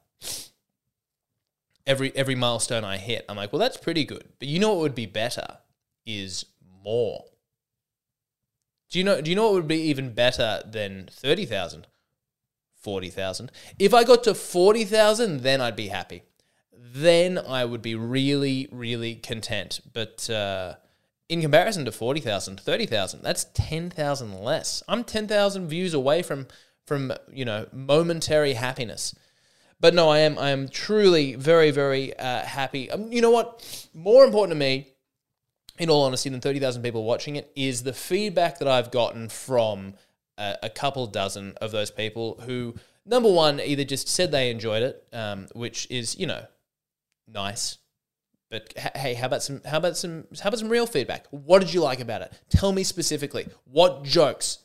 every, 1.86 2.14
every 2.14 2.34
milestone 2.34 2.84
I 2.84 2.96
hit, 2.96 3.24
I'm 3.28 3.36
like, 3.36 3.52
well, 3.52 3.60
that's 3.60 3.76
pretty 3.76 4.04
good. 4.04 4.24
But 4.38 4.48
you 4.48 4.58
know 4.58 4.70
what 4.70 4.80
would 4.80 4.94
be 4.94 5.06
better 5.06 5.58
is 6.06 6.46
more. 6.84 7.24
Do 8.90 8.98
you 8.98 9.04
know, 9.04 9.20
do 9.20 9.30
you 9.30 9.36
know 9.36 9.46
what 9.46 9.54
would 9.54 9.68
be 9.68 9.82
even 9.82 10.12
better 10.14 10.62
than 10.64 11.08
30,000? 11.12 11.86
40,000. 12.76 13.52
If 13.78 13.92
I 13.92 14.04
got 14.04 14.24
to 14.24 14.34
40,000, 14.34 15.42
then 15.42 15.60
I'd 15.60 15.76
be 15.76 15.88
happy 15.88 16.22
then 16.92 17.38
I 17.38 17.64
would 17.64 17.82
be 17.82 17.94
really, 17.94 18.68
really 18.72 19.14
content. 19.14 19.80
But 19.92 20.28
uh, 20.28 20.74
in 21.30 21.40
comparison 21.40 21.84
to 21.84 21.92
40,000, 21.92 22.60
30,000, 22.60 23.22
that's 23.22 23.46
10,000 23.54 24.42
less. 24.42 24.82
I'm 24.88 25.04
10,000 25.04 25.68
views 25.68 25.94
away 25.94 26.22
from, 26.22 26.49
from, 26.87 27.12
you 27.32 27.44
know, 27.44 27.68
momentary 27.72 28.54
happiness. 28.54 29.14
But 29.78 29.94
no, 29.94 30.08
I 30.10 30.18
am, 30.18 30.37
I 30.38 30.50
am 30.50 30.68
truly 30.68 31.37
very, 31.37 31.70
very 31.70 32.18
uh, 32.18 32.40
happy. 32.40 32.90
Um, 32.90 33.12
you 33.12 33.22
know 33.22 33.30
what? 33.30 33.88
More 33.94 34.25
important 34.25 34.56
to 34.56 34.58
me, 34.58 34.88
in 35.78 35.88
all 35.88 36.02
honesty, 36.02 36.28
than 36.30 36.40
30,000 36.40 36.82
people 36.82 37.04
watching 37.04 37.37
it 37.37 37.52
is 37.54 37.84
the 37.84 37.92
feedback 37.92 38.58
that 38.58 38.66
I've 38.66 38.90
gotten 38.90 39.28
from 39.28 39.94
a, 40.37 40.56
a 40.64 40.68
couple 40.68 41.06
dozen 41.06 41.54
of 41.60 41.70
those 41.70 41.92
people 41.92 42.40
who, 42.44 42.75
number 43.06 43.30
one, 43.30 43.60
either 43.60 43.84
just 43.84 44.08
said 44.08 44.32
they 44.32 44.50
enjoyed 44.50 44.82
it, 44.82 45.06
um, 45.12 45.46
which 45.54 45.87
is, 45.90 46.18
you 46.18 46.26
know, 46.26 46.44
nice. 47.28 47.78
But 48.50 48.73
hey, 48.97 49.14
how 49.14 49.26
about 49.26 49.42
some 49.42 49.62
how 49.64 49.78
about 49.78 49.97
some 49.97 50.26
how 50.42 50.49
about 50.49 50.59
some 50.59 50.69
real 50.69 50.87
feedback? 50.87 51.26
What 51.30 51.61
did 51.61 51.73
you 51.73 51.83
like 51.83 52.00
about 52.00 52.23
it? 52.23 52.33
Tell 52.49 52.73
me 52.73 52.83
specifically. 52.83 53.47
What 53.64 54.02
jokes? 54.02 54.59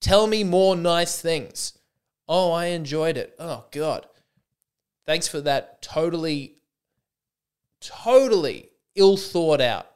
Tell 0.00 0.26
me 0.26 0.44
more 0.44 0.76
nice 0.76 1.20
things. 1.20 1.78
Oh, 2.28 2.52
I 2.52 2.66
enjoyed 2.66 3.16
it. 3.16 3.34
Oh 3.38 3.64
god. 3.70 4.06
Thanks 5.06 5.28
for 5.28 5.40
that 5.40 5.80
totally 5.80 6.56
totally 7.80 8.68
ill 8.94 9.16
thought 9.16 9.60
out 9.60 9.86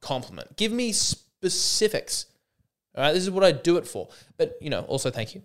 compliment. 0.00 0.56
Give 0.56 0.72
me 0.72 0.92
specifics. 0.92 2.26
All 2.96 3.04
right, 3.04 3.12
this 3.12 3.22
is 3.22 3.30
what 3.30 3.44
I 3.44 3.52
do 3.52 3.76
it 3.76 3.86
for. 3.86 4.08
But, 4.36 4.56
you 4.60 4.70
know, 4.70 4.82
also 4.82 5.10
thank 5.10 5.34
you. 5.34 5.42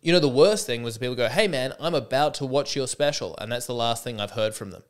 You 0.00 0.12
know, 0.12 0.20
the 0.20 0.28
worst 0.28 0.66
thing 0.66 0.82
was 0.82 0.98
people 0.98 1.14
go, 1.14 1.28
hey 1.28 1.48
man, 1.48 1.72
I'm 1.80 1.94
about 1.94 2.34
to 2.34 2.46
watch 2.46 2.76
your 2.76 2.86
special. 2.86 3.36
And 3.38 3.50
that's 3.50 3.66
the 3.66 3.74
last 3.74 4.04
thing 4.04 4.20
I've 4.20 4.32
heard 4.32 4.54
from 4.54 4.70
them. 4.70 4.82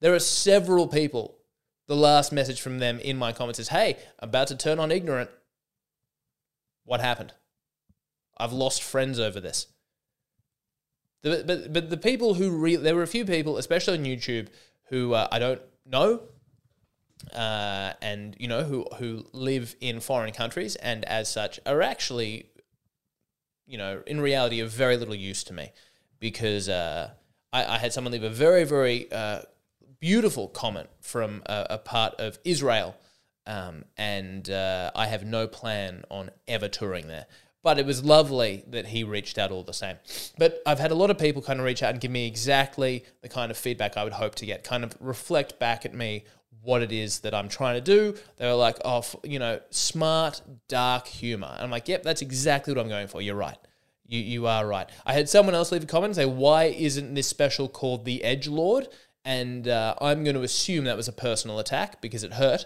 There 0.00 0.14
are 0.14 0.20
several 0.20 0.88
people, 0.88 1.38
the 1.86 1.96
last 1.96 2.32
message 2.32 2.60
from 2.60 2.78
them 2.78 2.98
in 2.98 3.16
my 3.16 3.32
comments 3.32 3.58
is, 3.58 3.68
hey, 3.68 3.96
I'm 4.20 4.28
about 4.28 4.48
to 4.48 4.56
turn 4.56 4.78
on 4.78 4.90
ignorant. 4.90 5.30
What 6.84 7.00
happened? 7.00 7.32
I've 8.36 8.52
lost 8.52 8.82
friends 8.82 9.18
over 9.18 9.40
this. 9.40 9.66
The, 11.22 11.42
but, 11.46 11.72
but 11.72 11.90
the 11.90 11.96
people 11.96 12.34
who, 12.34 12.50
re- 12.50 12.76
there 12.76 12.94
were 12.94 13.02
a 13.02 13.08
few 13.08 13.24
people, 13.24 13.56
especially 13.56 13.98
on 13.98 14.04
YouTube, 14.04 14.48
who 14.90 15.14
uh, 15.14 15.28
I 15.32 15.38
don't 15.38 15.62
know 15.84 16.22
uh, 17.34 17.92
and 18.02 18.36
you 18.38 18.48
know 18.48 18.62
who 18.62 18.86
who 18.98 19.26
live 19.32 19.74
in 19.80 20.00
foreign 20.00 20.32
countries 20.32 20.76
and 20.76 21.04
as 21.06 21.30
such 21.30 21.58
are 21.66 21.82
actually 21.82 22.46
you 23.66 23.78
know 23.78 24.02
in 24.06 24.20
reality 24.20 24.60
of 24.60 24.70
very 24.70 24.96
little 24.96 25.14
use 25.14 25.44
to 25.44 25.52
me 25.52 25.72
because 26.20 26.68
uh, 26.68 27.10
I, 27.52 27.64
I, 27.64 27.78
had 27.78 27.92
someone 27.92 28.12
leave 28.12 28.22
a 28.22 28.30
very 28.30 28.64
very 28.64 29.10
uh, 29.10 29.42
beautiful 30.06 30.46
comment 30.46 30.88
from 31.00 31.42
a, 31.46 31.66
a, 31.70 31.78
part 31.78 32.14
of 32.20 32.38
Israel 32.44 32.94
um, 33.44 33.84
and 33.96 34.48
uh, 34.48 34.92
I 34.94 35.08
have 35.08 35.24
no 35.24 35.48
plan 35.48 36.04
on 36.08 36.30
ever 36.46 36.68
touring 36.68 37.08
there. 37.08 37.26
But 37.64 37.80
it 37.80 37.86
was 37.86 38.04
lovely 38.04 38.62
that 38.68 38.86
he 38.86 39.02
reached 39.02 39.36
out 39.36 39.50
all 39.50 39.64
the 39.64 39.72
same. 39.72 39.96
But 40.38 40.62
I've 40.64 40.78
had 40.78 40.92
a 40.92 40.94
lot 40.94 41.10
of 41.10 41.18
people 41.18 41.42
kind 41.42 41.58
of 41.58 41.66
reach 41.66 41.82
out 41.82 41.90
and 41.90 42.00
give 42.00 42.12
me 42.12 42.24
exactly 42.24 43.04
the 43.22 43.28
kind 43.28 43.50
of 43.50 43.58
feedback 43.58 43.96
I 43.96 44.04
would 44.04 44.12
hope 44.12 44.36
to 44.36 44.46
get, 44.46 44.62
kind 44.62 44.84
of 44.84 44.96
reflect 45.00 45.58
back 45.58 45.84
at 45.84 45.92
me 45.92 46.22
what 46.62 46.82
it 46.82 46.92
is 46.92 47.18
that 47.20 47.34
I'm 47.34 47.48
trying 47.48 47.74
to 47.74 47.80
do. 47.80 48.14
They 48.36 48.46
were 48.46 48.54
like, 48.54 48.76
oh, 48.84 49.02
you 49.24 49.40
know, 49.40 49.58
smart, 49.70 50.40
dark 50.68 51.08
humor. 51.08 51.50
And 51.52 51.64
I'm 51.64 51.70
like, 51.72 51.88
yep, 51.88 52.04
that's 52.04 52.22
exactly 52.22 52.72
what 52.72 52.80
I'm 52.80 52.88
going 52.88 53.08
for. 53.08 53.20
You're 53.20 53.34
right. 53.34 53.58
You, 54.06 54.20
you 54.20 54.46
are 54.46 54.64
right. 54.64 54.88
I 55.04 55.14
had 55.14 55.28
someone 55.28 55.56
else 55.56 55.72
leave 55.72 55.82
a 55.82 55.86
comment 55.86 56.10
and 56.10 56.16
say, 56.16 56.26
why 56.26 56.66
isn't 56.66 57.14
this 57.14 57.26
special 57.26 57.68
called 57.68 58.04
The 58.04 58.22
Edge 58.22 58.46
Lord? 58.46 58.86
And 59.26 59.66
uh, 59.66 59.96
I'm 60.00 60.22
going 60.22 60.36
to 60.36 60.42
assume 60.42 60.84
that 60.84 60.96
was 60.96 61.08
a 61.08 61.12
personal 61.12 61.58
attack 61.58 62.00
because 62.00 62.22
it 62.22 62.34
hurt. 62.34 62.64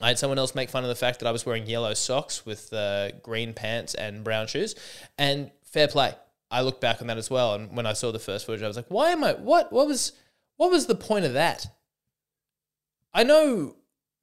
I 0.00 0.08
had 0.08 0.18
someone 0.18 0.38
else 0.38 0.54
make 0.54 0.70
fun 0.70 0.84
of 0.84 0.88
the 0.88 0.94
fact 0.94 1.18
that 1.18 1.26
I 1.26 1.32
was 1.32 1.44
wearing 1.44 1.66
yellow 1.66 1.92
socks 1.92 2.46
with 2.46 2.72
uh, 2.72 3.10
green 3.22 3.52
pants 3.52 3.94
and 3.94 4.22
brown 4.22 4.46
shoes. 4.46 4.76
And 5.18 5.50
fair 5.64 5.88
play. 5.88 6.14
I 6.52 6.62
looked 6.62 6.80
back 6.80 7.00
on 7.00 7.08
that 7.08 7.18
as 7.18 7.30
well. 7.30 7.54
And 7.54 7.76
when 7.76 7.84
I 7.84 7.94
saw 7.94 8.12
the 8.12 8.20
first 8.20 8.46
footage, 8.46 8.62
I 8.62 8.68
was 8.68 8.76
like, 8.76 8.86
why 8.88 9.10
am 9.10 9.24
I, 9.24 9.32
what, 9.32 9.72
what 9.72 9.88
was, 9.88 10.12
what 10.56 10.70
was 10.70 10.86
the 10.86 10.94
point 10.94 11.24
of 11.24 11.32
that? 11.32 11.66
I 13.12 13.24
know, 13.24 13.74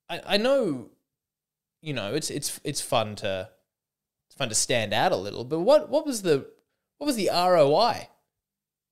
I, 0.10 0.22
I 0.26 0.38
know, 0.38 0.90
you 1.82 1.94
know, 1.94 2.14
it's 2.14 2.30
it's 2.30 2.60
it's 2.64 2.82
fun 2.82 3.16
to 3.18 3.50
it's 4.28 4.36
fun 4.36 4.50
to 4.50 4.56
stand 4.56 4.94
out 4.94 5.12
a 5.12 5.18
little. 5.18 5.44
But 5.44 5.60
what 5.60 5.90
what 5.90 6.06
was 6.06 6.22
the 6.22 6.48
what 6.98 7.06
was 7.06 7.16
the 7.16 7.30
ROI 7.32 8.08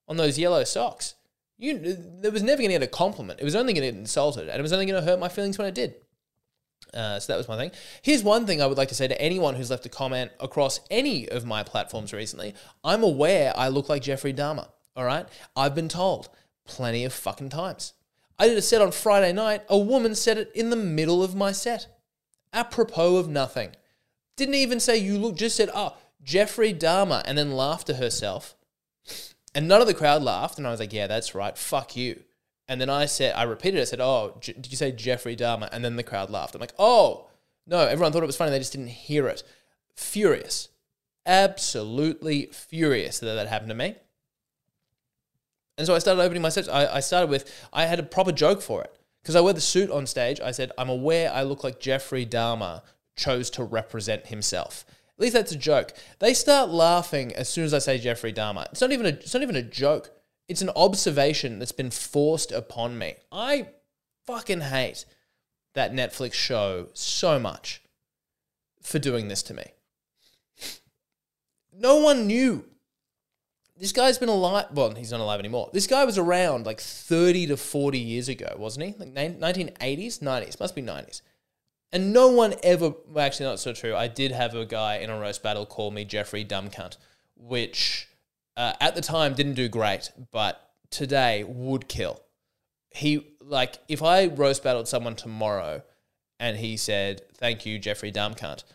on 0.07 0.17
those 0.17 0.37
yellow 0.37 0.63
socks? 0.63 1.15
You 1.57 1.79
there 2.21 2.31
was 2.31 2.43
never 2.43 2.57
going 2.57 2.69
to 2.69 2.79
get 2.79 2.83
a 2.83 2.87
compliment. 2.87 3.39
It 3.39 3.45
was 3.45 3.55
only 3.55 3.73
going 3.73 3.85
to 3.85 3.91
get 3.91 3.99
insulted, 3.99 4.49
and 4.49 4.59
it 4.59 4.61
was 4.61 4.73
only 4.73 4.85
going 4.85 5.01
to 5.01 5.09
hurt 5.09 5.19
my 5.19 5.29
feelings 5.29 5.57
when 5.57 5.67
it 5.67 5.75
did. 5.75 5.95
Uh, 6.93 7.19
so 7.19 7.31
that 7.31 7.37
was 7.37 7.47
my 7.47 7.57
thing. 7.57 7.71
Here's 8.01 8.23
one 8.23 8.45
thing 8.45 8.61
I 8.61 8.65
would 8.67 8.77
like 8.77 8.89
to 8.89 8.95
say 8.95 9.07
to 9.07 9.21
anyone 9.21 9.55
who's 9.55 9.69
left 9.69 9.85
a 9.85 9.89
comment 9.89 10.31
across 10.39 10.79
any 10.89 11.27
of 11.29 11.45
my 11.45 11.63
platforms 11.63 12.13
recently. 12.13 12.53
I'm 12.83 13.03
aware 13.03 13.53
I 13.55 13.67
look 13.69 13.89
like 13.89 14.01
Jeffrey 14.01 14.33
Dahmer. 14.33 14.67
All 14.95 15.05
right, 15.05 15.27
I've 15.55 15.75
been 15.75 15.89
told 15.89 16.29
plenty 16.65 17.03
of 17.03 17.13
fucking 17.13 17.49
times. 17.49 17.93
I 18.37 18.47
did 18.47 18.57
a 18.57 18.61
set 18.61 18.81
on 18.81 18.91
Friday 18.91 19.33
night. 19.33 19.63
A 19.69 19.77
woman 19.77 20.15
said 20.15 20.37
it 20.37 20.51
in 20.53 20.69
the 20.69 20.75
middle 20.75 21.23
of 21.23 21.35
my 21.35 21.51
set. 21.51 21.87
Apropos 22.53 23.17
of 23.17 23.29
nothing. 23.29 23.71
Didn't 24.35 24.55
even 24.55 24.79
say 24.79 24.97
you 24.97 25.17
look, 25.17 25.35
just 25.35 25.55
said, 25.55 25.69
oh, 25.73 25.95
Jeffrey 26.23 26.73
Dahmer, 26.73 27.21
and 27.25 27.37
then 27.37 27.51
laughed 27.51 27.87
to 27.87 27.95
herself. 27.95 28.55
And 29.55 29.67
none 29.67 29.81
of 29.81 29.87
the 29.87 29.93
crowd 29.93 30.21
laughed. 30.21 30.59
And 30.59 30.67
I 30.67 30.71
was 30.71 30.79
like, 30.79 30.93
yeah, 30.93 31.07
that's 31.07 31.33
right. 31.33 31.57
Fuck 31.57 31.95
you. 31.95 32.21
And 32.67 32.79
then 32.79 32.89
I 32.89 33.05
said, 33.05 33.33
I 33.35 33.43
repeated 33.43 33.79
it. 33.79 33.81
I 33.81 33.85
said, 33.85 34.01
oh, 34.01 34.37
J- 34.41 34.53
did 34.53 34.69
you 34.69 34.77
say 34.77 34.91
Jeffrey 34.91 35.35
Dahmer? 35.35 35.69
And 35.71 35.83
then 35.83 35.95
the 35.95 36.03
crowd 36.03 36.29
laughed. 36.29 36.53
I'm 36.53 36.61
like, 36.61 36.73
oh, 36.77 37.27
no, 37.65 37.79
everyone 37.79 38.11
thought 38.11 38.21
it 38.23 38.27
was 38.27 38.37
funny. 38.37 38.51
They 38.51 38.59
just 38.59 38.73
didn't 38.73 38.89
hear 38.89 39.27
it. 39.27 39.41
Furious. 39.95 40.69
Absolutely 41.25 42.49
furious 42.51 43.19
that 43.19 43.33
that 43.33 43.47
happened 43.47 43.69
to 43.69 43.75
me. 43.75 43.95
And 45.77 45.87
so 45.87 45.95
I 45.95 45.99
started 45.99 46.21
opening 46.21 46.41
my 46.41 46.49
sets. 46.49 46.67
I, 46.67 46.97
I 46.97 46.99
started 46.99 47.29
with, 47.29 47.51
I 47.71 47.85
had 47.85 47.99
a 47.99 48.03
proper 48.03 48.31
joke 48.31 48.61
for 48.61 48.83
it. 48.83 48.95
Because 49.21 49.35
I 49.35 49.41
wear 49.41 49.53
the 49.53 49.61
suit 49.61 49.89
on 49.89 50.05
stage. 50.05 50.39
I 50.39 50.51
said, 50.51 50.71
I'm 50.77 50.89
aware 50.89 51.31
I 51.33 51.41
look 51.41 51.63
like 51.63 51.79
Jeffrey 51.79 52.27
Dahmer 52.27 52.83
chose 53.15 53.49
to 53.51 53.63
represent 53.63 54.27
himself. 54.27 54.85
At 55.17 55.21
least 55.21 55.33
that's 55.33 55.51
a 55.51 55.57
joke. 55.57 55.93
They 56.19 56.33
start 56.33 56.69
laughing 56.69 57.33
as 57.35 57.47
soon 57.47 57.63
as 57.63 57.73
I 57.73 57.79
say 57.79 57.97
Jeffrey 57.97 58.33
Dahmer. 58.33 58.65
It's 58.71 58.81
not 58.81 58.91
even 58.91 59.05
a, 59.05 59.09
it's 59.09 59.33
not 59.33 59.43
even 59.43 59.55
a 59.55 59.61
joke. 59.61 60.11
It's 60.47 60.61
an 60.61 60.71
observation 60.75 61.57
that's 61.57 61.71
been 61.71 61.89
forced 61.89 62.51
upon 62.51 62.97
me. 62.97 63.15
I 63.31 63.69
fucking 64.25 64.61
hate 64.61 65.05
that 65.73 65.93
Netflix 65.93 66.33
show 66.33 66.89
so 66.93 67.39
much 67.39 67.81
for 68.81 68.99
doing 68.99 69.29
this 69.29 69.41
to 69.43 69.53
me. 69.53 69.63
No 71.73 71.97
one 71.97 72.27
knew 72.27 72.65
this 73.77 73.91
guy's 73.91 74.17
been 74.17 74.29
alive. 74.29 74.67
Well, 74.73 74.95
he's 74.95 75.11
not 75.11 75.19
alive 75.19 75.39
anymore. 75.39 75.69
This 75.73 75.87
guy 75.87 76.05
was 76.05 76.17
around 76.17 76.65
like 76.65 76.79
30 76.79 77.47
to 77.47 77.57
40 77.57 77.99
years 77.99 78.29
ago, 78.29 78.55
wasn't 78.57 78.85
he? 78.85 78.95
Like 78.97 79.13
1980s, 79.13 80.19
90s, 80.19 80.59
must 80.59 80.75
be 80.75 80.81
90s. 80.81 81.21
And 81.95 82.11
no 82.11 82.27
one 82.27 82.55
ever, 82.61 82.93
well, 83.07 83.25
actually, 83.25 83.45
not 83.45 83.57
so 83.57 83.71
true. 83.71 83.95
I 83.95 84.09
did 84.09 84.33
have 84.33 84.53
a 84.53 84.65
guy 84.65 84.97
in 84.97 85.09
a 85.09 85.17
roast 85.17 85.41
battle 85.41 85.65
call 85.65 85.91
me 85.91 86.03
Jeffrey 86.03 86.43
Dumb 86.43 86.69
Cunt, 86.69 86.97
which 87.37 88.09
uh, 88.57 88.73
at 88.81 88.95
the 88.95 89.01
time 89.01 89.33
didn't 89.33 89.53
do 89.53 89.69
great, 89.69 90.11
but 90.33 90.73
today 90.89 91.45
would 91.47 91.87
kill. 91.87 92.21
He, 92.89 93.25
like, 93.39 93.77
if 93.87 94.03
I 94.03 94.27
roast 94.27 94.61
battled 94.61 94.89
someone 94.89 95.15
tomorrow 95.15 95.83
and 96.37 96.57
he 96.57 96.75
said, 96.75 97.21
thank 97.35 97.65
you, 97.65 97.79
Jeffrey 97.79 98.11
Dumb 98.11 98.35
Cunt, 98.35 98.65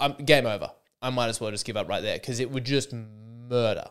I'm, 0.00 0.14
game 0.14 0.46
over. 0.46 0.70
I 1.02 1.10
might 1.10 1.28
as 1.28 1.38
well 1.38 1.50
just 1.50 1.66
give 1.66 1.76
up 1.76 1.86
right 1.86 2.00
there 2.00 2.16
because 2.16 2.40
it 2.40 2.50
would 2.50 2.64
just 2.64 2.94
murder. 2.94 3.84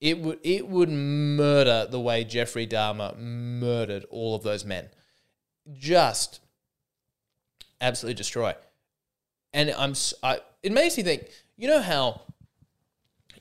It 0.00 0.18
would 0.18 0.38
it 0.42 0.66
would 0.66 0.88
murder 0.88 1.86
the 1.90 2.00
way 2.00 2.24
Jeffrey 2.24 2.66
Dahmer 2.66 3.18
murdered 3.18 4.06
all 4.10 4.34
of 4.34 4.44
those 4.44 4.64
men. 4.64 4.88
Just 5.70 6.40
absolutely 7.82 8.16
destroy. 8.16 8.54
And 9.52 9.70
I'm 9.76 9.94
I, 10.22 10.40
it 10.62 10.72
makes 10.72 10.96
me 10.96 11.02
think, 11.02 11.28
you 11.56 11.68
know 11.68 11.82
how 11.82 12.22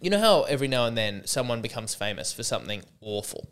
you 0.02 0.10
know 0.10 0.20
how 0.20 0.44
every 0.44 0.68
now 0.68 0.86
and 0.86 0.98
then 0.98 1.26
someone 1.26 1.62
becomes 1.62 1.96
famous 1.96 2.34
for 2.34 2.44
something 2.44 2.84
awful 3.02 3.48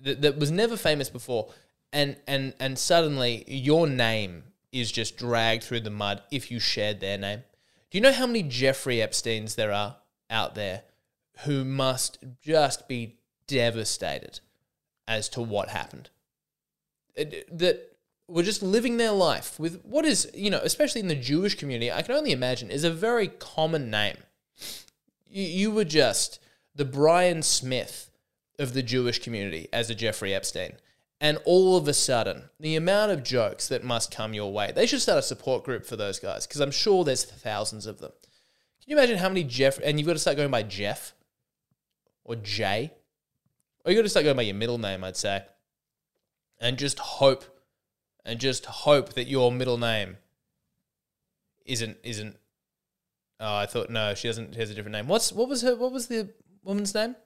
that, 0.00 0.22
that 0.22 0.38
was 0.38 0.50
never 0.50 0.76
famous 0.76 1.10
before 1.10 1.50
and 1.92 2.16
and 2.26 2.54
and 2.60 2.78
suddenly 2.78 3.44
your 3.46 3.86
name 3.86 4.44
is 4.72 4.92
just 4.92 5.16
dragged 5.16 5.64
through 5.64 5.80
the 5.80 5.90
mud 5.90 6.22
if 6.30 6.50
you 6.50 6.60
shared 6.60 7.00
their 7.00 7.18
name. 7.18 7.42
Do 7.90 7.98
you 7.98 8.02
know 8.02 8.12
how 8.12 8.26
many 8.26 8.42
Jeffrey 8.42 8.96
Epsteins 8.96 9.54
there 9.54 9.72
are 9.72 9.96
out 10.30 10.54
there 10.54 10.82
who 11.44 11.64
must 11.64 12.18
just 12.42 12.88
be 12.88 13.18
devastated 13.46 14.40
as 15.08 15.28
to 15.30 15.40
what 15.40 15.70
happened. 15.70 16.10
That 17.16 17.96
were 18.28 18.42
just 18.42 18.62
living 18.62 18.98
their 18.98 19.12
life 19.12 19.58
with 19.58 19.82
what 19.82 20.04
is, 20.04 20.30
you 20.34 20.50
know, 20.50 20.60
especially 20.62 21.00
in 21.00 21.08
the 21.08 21.14
Jewish 21.14 21.54
community, 21.54 21.90
I 21.90 22.02
can 22.02 22.14
only 22.14 22.32
imagine, 22.32 22.70
is 22.70 22.84
a 22.84 22.90
very 22.90 23.28
common 23.28 23.90
name. 23.90 24.18
You, 25.28 25.42
you 25.44 25.70
were 25.70 25.84
just 25.84 26.38
the 26.74 26.84
Brian 26.84 27.42
Smith 27.42 28.10
of 28.58 28.74
the 28.74 28.82
Jewish 28.82 29.20
community 29.20 29.68
as 29.72 29.88
a 29.88 29.94
Jeffrey 29.94 30.34
Epstein. 30.34 30.74
And 31.20 31.38
all 31.44 31.76
of 31.76 31.88
a 31.88 31.94
sudden, 31.94 32.44
the 32.60 32.76
amount 32.76 33.10
of 33.10 33.24
jokes 33.24 33.66
that 33.68 33.82
must 33.82 34.14
come 34.14 34.34
your 34.34 34.52
way, 34.52 34.72
they 34.72 34.86
should 34.86 35.00
start 35.00 35.18
a 35.18 35.22
support 35.22 35.64
group 35.64 35.84
for 35.84 35.96
those 35.96 36.20
guys 36.20 36.46
because 36.46 36.60
I'm 36.60 36.70
sure 36.70 37.02
there's 37.02 37.24
thousands 37.24 37.86
of 37.86 37.98
them. 37.98 38.12
Can 38.20 38.90
you 38.90 38.96
imagine 38.96 39.18
how 39.18 39.28
many 39.28 39.42
Jeff, 39.42 39.78
and 39.82 39.98
you've 39.98 40.06
got 40.06 40.12
to 40.12 40.20
start 40.20 40.36
going 40.36 40.50
by 40.50 40.62
Jeff 40.62 41.14
or 42.24 42.36
Jay, 42.36 42.92
Or 43.84 43.90
you've 43.90 43.98
got 43.98 44.02
to 44.02 44.08
start 44.10 44.24
going 44.24 44.36
by 44.36 44.42
your 44.42 44.54
middle 44.54 44.78
name, 44.78 45.02
I'd 45.02 45.16
say. 45.16 45.42
And 46.60 46.76
just 46.78 46.98
hope, 46.98 47.44
and 48.28 48.38
just 48.38 48.66
hope 48.66 49.14
that 49.14 49.26
your 49.26 49.50
middle 49.50 49.78
name 49.78 50.18
isn't 51.64 51.98
isn't. 52.02 52.36
Oh, 53.40 53.56
I 53.56 53.66
thought 53.66 53.90
no, 53.90 54.14
she 54.14 54.28
doesn't. 54.28 54.54
She 54.54 54.60
has 54.60 54.70
a 54.70 54.74
different 54.74 54.92
name. 54.92 55.08
What's 55.08 55.32
what 55.32 55.48
was 55.48 55.62
her? 55.62 55.74
What 55.74 55.92
was 55.92 56.06
the 56.08 56.30
woman's 56.62 56.94
name? 56.94 57.16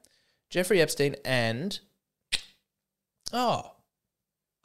Jeffrey 0.49 0.81
Epstein 0.81 1.17
and 1.25 1.81
Oh, 3.33 3.73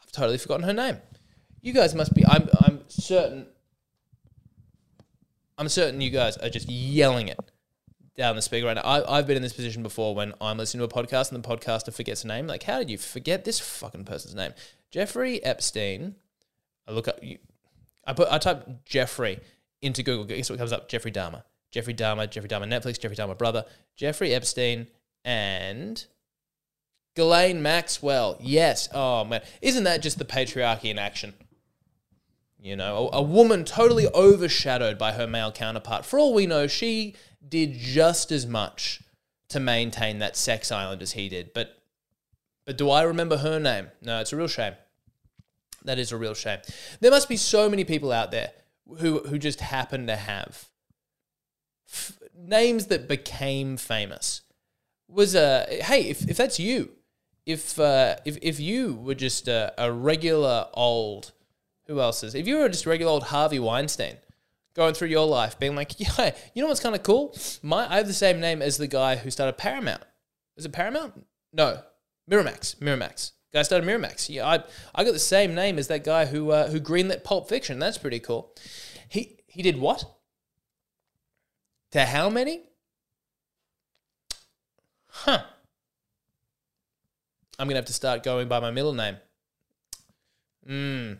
I've 0.01 0.11
totally 0.11 0.37
forgotten 0.37 0.65
her 0.65 0.73
name. 0.73 0.97
You 1.61 1.73
guys 1.73 1.95
must 1.95 2.13
be. 2.13 2.25
I'm. 2.25 2.49
I'm 2.59 2.81
certain. 2.87 3.47
I'm 5.57 5.69
certain 5.69 6.01
you 6.01 6.11
guys 6.11 6.37
are 6.37 6.49
just 6.49 6.69
yelling 6.69 7.29
it 7.29 7.39
down 8.15 8.35
the 8.35 8.41
speaker 8.41 8.67
right 8.67 8.75
now. 8.75 8.81
I, 8.81 9.17
I've 9.17 9.25
been 9.25 9.37
in 9.37 9.41
this 9.41 9.53
position 9.53 9.81
before 9.81 10.13
when 10.13 10.33
I'm 10.39 10.57
listening 10.57 10.87
to 10.87 10.95
a 10.95 11.03
podcast 11.03 11.31
and 11.31 11.43
the 11.43 11.47
podcaster 11.47 11.91
forgets 11.91 12.23
a 12.23 12.27
name. 12.27 12.45
Like, 12.45 12.63
how 12.63 12.77
did 12.77 12.91
you 12.91 12.97
forget 12.97 13.43
this 13.43 13.59
fucking 13.59 14.05
person's 14.05 14.35
name? 14.35 14.53
Jeffrey 14.91 15.43
Epstein. 15.43 16.15
I 16.87 16.91
look 16.91 17.07
up. 17.07 17.19
I 18.05 18.13
put. 18.13 18.27
I 18.31 18.37
type 18.37 18.85
Jeffrey 18.85 19.39
into 19.81 20.03
Google. 20.03 20.25
Guess 20.25 20.49
what 20.49 20.59
comes 20.59 20.71
up? 20.71 20.89
Jeffrey 20.89 21.11
Dahmer. 21.11 21.43
Jeffrey 21.71 21.93
Dahmer. 21.93 22.29
Jeffrey 22.29 22.49
Dahmer. 22.49 22.67
Netflix. 22.67 22.99
Jeffrey 22.99 23.17
Dahmer 23.17 23.37
brother. 23.37 23.65
Jeffrey 23.95 24.33
Epstein 24.33 24.87
and 25.25 26.05
Ghislaine 27.15 27.61
Maxwell. 27.61 28.37
Yes. 28.39 28.87
Oh 28.93 29.25
man, 29.25 29.41
isn't 29.61 29.83
that 29.83 30.01
just 30.01 30.19
the 30.19 30.25
patriarchy 30.25 30.85
in 30.85 30.99
action? 30.99 31.33
You 32.59 32.75
know, 32.75 33.09
a, 33.13 33.17
a, 33.17 33.21
woman 33.21 33.65
totally 33.65 34.07
overshadowed 34.07 34.97
by 34.97 35.11
her 35.11 35.27
male 35.27 35.51
counterpart. 35.51 36.05
For 36.05 36.17
all 36.17 36.33
we 36.33 36.47
know, 36.47 36.65
she 36.65 37.15
did 37.47 37.73
just 37.73 38.31
as 38.31 38.47
much 38.47 39.01
to 39.49 39.59
maintain 39.59 40.19
that 40.19 40.35
sex 40.35 40.71
island 40.71 41.01
as 41.01 41.11
he 41.11 41.29
did. 41.29 41.53
But 41.53 41.77
but 42.65 42.77
do 42.77 42.89
I 42.89 43.03
remember 43.03 43.37
her 43.37 43.59
name? 43.59 43.87
No, 44.01 44.19
it's 44.19 44.33
a 44.33 44.37
real 44.37 44.47
shame. 44.47 44.73
That 45.87 45.99
is 45.99 46.11
a 46.11 46.17
real 46.17 46.33
shame. 46.33 46.59
There 46.99 47.11
must 47.11 47.29
be 47.29 47.37
so 47.37 47.69
many 47.69 47.83
people 47.83 48.11
out 48.11 48.31
there 48.31 48.51
who 48.99 49.19
who 49.19 49.37
just 49.39 49.61
happen 49.61 50.07
to 50.07 50.15
have 50.15 50.69
f- 51.89 52.19
names 52.37 52.87
that 52.87 53.07
became 53.07 53.77
famous. 53.77 54.41
Was 55.07 55.33
a 55.33 55.63
uh, 55.79 55.83
hey, 55.85 56.09
if, 56.09 56.29
if 56.29 56.35
that's 56.35 56.59
you, 56.59 56.91
if 57.45 57.79
uh, 57.79 58.17
if 58.25 58.37
if 58.41 58.59
you 58.59 58.95
were 58.95 59.15
just 59.15 59.47
a, 59.47 59.73
a 59.77 59.91
regular 59.91 60.67
old, 60.73 61.31
who 61.87 62.01
else 62.01 62.21
is? 62.23 62.35
If 62.35 62.47
you 62.47 62.57
were 62.57 62.67
just 62.67 62.85
regular 62.85 63.11
old 63.11 63.23
Harvey 63.23 63.59
Weinstein, 63.59 64.17
going 64.75 64.93
through 64.93 65.07
your 65.07 65.25
life, 65.25 65.57
being 65.57 65.75
like, 65.75 65.97
yeah, 65.99 66.35
you 66.53 66.61
know 66.61 66.67
what's 66.67 66.81
kind 66.81 66.95
of 66.95 67.03
cool? 67.03 67.33
My 67.63 67.89
I 67.89 67.97
have 67.97 68.07
the 68.07 68.13
same 68.13 68.41
name 68.41 68.61
as 68.61 68.77
the 68.77 68.87
guy 68.87 69.15
who 69.15 69.31
started 69.31 69.57
Paramount. 69.57 70.03
Is 70.57 70.65
it 70.65 70.73
Paramount? 70.73 71.25
No, 71.53 71.81
Miramax. 72.29 72.75
Miramax. 72.77 73.31
Guy 73.53 73.61
started 73.61 73.87
Miramax. 73.87 74.29
Yeah, 74.29 74.47
I 74.47 74.63
I 74.93 75.03
got 75.03 75.13
the 75.13 75.19
same 75.19 75.55
name 75.55 75.79
as 75.79 75.87
that 75.87 76.03
guy 76.03 76.25
who 76.25 76.51
uh, 76.51 76.69
who 76.69 76.79
greenlit 76.79 77.23
Pulp 77.23 77.47
Fiction. 77.47 77.79
That's 77.79 77.97
pretty 77.97 78.19
cool. 78.19 78.53
He 79.09 79.39
he 79.47 79.61
did 79.61 79.79
what? 79.79 80.03
To 81.91 82.05
how 82.05 82.29
many? 82.29 82.63
Huh. 85.09 85.43
I'm 87.57 87.67
gonna 87.67 87.77
have 87.77 87.85
to 87.85 87.93
start 87.93 88.23
going 88.23 88.47
by 88.47 88.59
my 88.59 88.71
middle 88.71 88.93
name. 88.93 89.17
Hmm. 90.65 91.13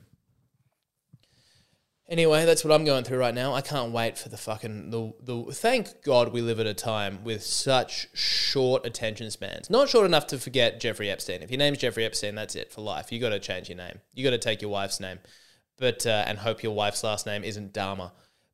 Anyway, 2.09 2.45
that's 2.45 2.63
what 2.63 2.73
I'm 2.73 2.85
going 2.85 3.03
through 3.03 3.17
right 3.17 3.33
now. 3.33 3.53
I 3.53 3.59
can't 3.59 3.91
wait 3.91 4.17
for 4.17 4.29
the 4.29 4.37
fucking 4.37 4.91
the 4.91 5.11
the. 5.21 5.51
Thank 5.51 6.03
God 6.03 6.31
we 6.31 6.41
live 6.41 6.59
at 6.59 6.65
a 6.65 6.73
time 6.73 7.23
with 7.25 7.43
such 7.43 8.07
short 8.13 8.85
attention 8.85 9.29
spans. 9.29 9.69
Not 9.69 9.89
short 9.89 10.05
enough 10.05 10.27
to 10.27 10.37
forget 10.37 10.79
Jeffrey 10.79 11.09
Epstein. 11.09 11.41
If 11.41 11.51
your 11.51 11.57
name's 11.57 11.79
Jeffrey 11.79 12.05
Epstein, 12.05 12.35
that's 12.35 12.55
it 12.55 12.71
for 12.71 12.79
life. 12.79 13.11
You 13.11 13.19
got 13.19 13.29
to 13.29 13.39
change 13.39 13.67
your 13.67 13.77
name. 13.77 13.99
You 14.13 14.23
got 14.23 14.29
to 14.29 14.37
take 14.37 14.61
your 14.61 14.71
wife's 14.71 15.01
name, 15.01 15.19
but 15.77 16.05
uh, 16.05 16.23
and 16.25 16.37
hope 16.37 16.63
your 16.63 16.73
wife's 16.73 17.03
last 17.03 17.25
name 17.25 17.43
isn't 17.43 17.73
Dahmer. 17.73 18.11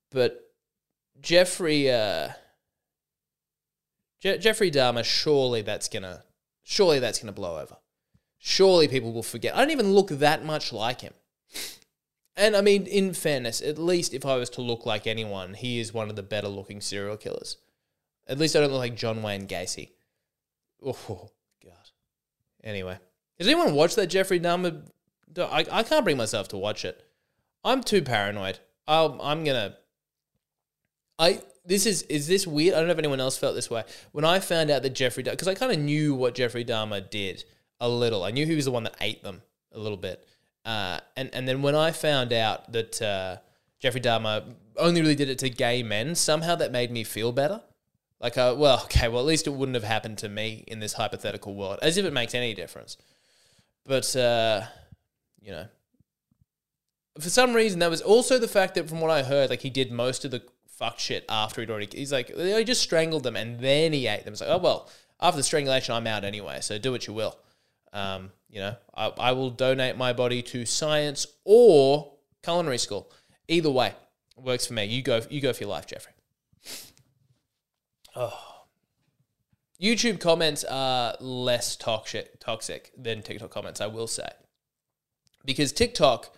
But 0.10 0.40
Jeffrey 1.22 1.92
uh, 1.92 2.30
Je- 4.20 4.40
Jeffrey 4.40 4.72
Dahmer, 4.72 5.04
surely 5.04 5.62
that's 5.62 5.90
gonna 5.90 6.24
surely 6.64 7.00
that's 7.00 7.20
gonna 7.20 7.34
blow 7.34 7.60
over. 7.60 7.78
Surely 8.40 8.88
people 8.88 9.14
will 9.14 9.22
forget. 9.22 9.56
I 9.56 9.60
don't 9.60 9.72
even 9.72 9.94
look 9.94 10.10
that 10.10 10.44
much 10.44 10.74
like 10.74 11.02
him. 11.02 11.14
And 12.36 12.56
I 12.56 12.62
mean, 12.62 12.88
in 12.88 13.14
fairness, 13.14 13.62
at 13.62 13.78
least 13.78 14.14
if 14.14 14.26
I 14.26 14.36
was 14.36 14.50
to 14.52 14.62
look 14.62 14.86
like 14.86 15.06
anyone, 15.06 15.54
he 15.54 15.80
is 15.80 15.94
one 15.94 16.10
of 16.10 16.16
the 16.16 16.24
better 16.24 16.48
looking 16.48 16.82
serial 16.82 17.18
killers. 17.18 17.58
At 18.28 18.40
least 18.40 18.56
I 18.56 18.62
don't 18.62 18.72
look 18.72 18.80
like 18.80 18.96
John 18.96 19.22
Wayne 19.22 19.48
Gacy. 19.48 19.90
Oh, 20.86 21.30
God. 21.64 21.92
Anyway, 22.62 22.98
does 23.38 23.48
anyone 23.48 23.74
watch 23.74 23.96
that 23.96 24.08
Jeffrey 24.08 24.38
Dahmer? 24.38 24.82
I, 25.38 25.66
I 25.72 25.84
can't 25.84 26.04
bring 26.04 26.18
myself 26.18 26.50
to 26.50 26.58
watch 26.58 26.84
it. 26.84 27.02
I'm 27.64 27.82
too 27.82 28.02
paranoid. 28.02 28.60
I'll, 28.86 29.18
I'm 29.22 29.46
gonna. 29.46 29.78
I 31.18 31.42
this 31.66 31.86
is 31.86 32.02
is 32.04 32.28
this 32.28 32.46
weird? 32.46 32.74
I 32.74 32.80
don't 32.80 32.88
know 32.88 32.94
if 32.94 33.00
anyone 33.00 33.22
else 33.22 33.38
felt 33.38 33.56
this 33.56 33.70
way 33.70 33.84
when 34.12 34.26
I 34.26 34.40
found 34.40 34.70
out 34.70 34.84
that 34.84 34.94
Jeffrey 34.94 35.24
because 35.24 35.48
I 35.48 35.56
kind 35.56 35.72
of 35.72 35.80
knew 35.80 36.14
what 36.14 36.36
Jeffrey 36.36 36.66
Dahmer 36.66 37.10
did 37.10 37.46
a 37.80 37.88
little. 37.88 38.24
I 38.24 38.32
knew 38.32 38.46
he 38.46 38.56
was 38.56 38.66
the 38.66 38.72
one 38.72 38.84
that 38.84 38.96
ate 39.00 39.24
them 39.24 39.42
a 39.72 39.80
little 39.80 39.98
bit. 39.98 40.28
Uh, 40.66 41.00
and 41.18 41.30
and 41.34 41.48
then 41.48 41.62
when 41.62 41.76
I 41.76 41.92
found 41.92 42.32
out 42.32 42.72
that 42.72 43.02
uh, 43.02 43.38
Jeffrey 43.80 44.02
Dahmer 44.02 44.56
only 44.78 45.02
really 45.02 45.16
did 45.16 45.30
it 45.30 45.40
to 45.40 45.50
gay 45.50 45.84
men, 45.84 46.16
somehow 46.16 46.56
that 46.56 46.72
made 46.72 46.92
me 46.92 47.04
feel 47.04 47.32
better. 47.32 47.62
Like, 48.20 48.38
uh, 48.38 48.56
well, 48.58 48.82
okay, 48.86 49.08
well, 49.08 49.20
at 49.20 49.26
least 49.26 49.48
it 49.48 49.52
wouldn't 49.52 49.76
have 49.76 49.84
happened 49.84 50.18
to 50.20 50.30
me 50.30 50.64
in 50.68 50.80
this 50.80 50.94
hypothetical 50.94 51.54
world, 51.54 51.80
as 51.82 51.98
if 51.98 52.06
it 52.06 52.14
makes 52.14 52.34
any 52.34 52.54
difference. 52.54 52.98
But 53.86 54.16
uh, 54.16 54.62
you 55.42 55.52
know, 55.52 55.68
for 57.20 57.30
some 57.30 57.54
reason, 57.54 57.80
that 57.80 57.90
was 57.90 58.02
also 58.02 58.40
the 58.40 58.48
fact 58.48 58.76
that 58.76 58.90
from 58.90 59.02
what 59.02 59.12
I 59.12 59.24
heard, 59.24 59.50
like 59.50 59.62
he 59.62 59.70
did 59.70 59.92
most 59.92 60.24
of 60.26 60.32
the 60.32 60.44
fuck 60.68 61.00
shit 61.00 61.26
after 61.30 61.62
he'd 61.62 61.70
already. 61.70 61.90
He's 61.92 62.12
like, 62.12 62.36
he 62.36 62.64
just 62.64 62.82
strangled 62.82 63.24
them 63.24 63.36
and 63.36 63.60
then 63.60 63.94
he 63.94 64.08
ate 64.08 64.24
them. 64.24 64.34
It's 64.34 64.42
like, 64.42 64.50
oh 64.50 64.58
well, 64.58 64.90
after 65.20 65.38
the 65.38 65.44
strangulation, 65.44 65.94
I'm 65.94 66.08
out 66.08 66.24
anyway, 66.24 66.60
so 66.62 66.78
do 66.78 66.92
what 66.92 67.08
you 67.08 67.14
will. 67.14 67.38
Um, 67.92 68.32
you 68.54 68.60
know, 68.60 68.76
I, 68.96 69.12
I 69.18 69.32
will 69.32 69.50
donate 69.50 69.98
my 69.98 70.14
body 70.14 70.44
to 70.44 70.64
science 70.66 71.26
or 71.44 72.14
culinary 72.44 72.78
school. 72.78 73.12
Either 73.48 73.72
way, 73.72 73.94
works 74.38 74.68
for 74.68 74.74
me. 74.74 74.86
You 74.86 75.02
go, 75.02 75.22
you 75.30 75.42
go 75.42 75.52
for 75.54 75.64
your 75.64 75.72
life, 75.72 75.88
Jeffrey. 75.88 76.14
Oh. 78.16 78.40
YouTube 79.82 80.20
comments 80.20 80.64
are 80.64 81.16
less 81.20 81.76
toxic 81.76 82.40
toxic 82.40 82.92
than 82.96 83.24
TikTok 83.24 83.50
comments, 83.50 83.82
I 83.82 83.88
will 83.88 84.06
say. 84.06 84.30
Because 85.44 85.74
TikTok, 85.74 86.34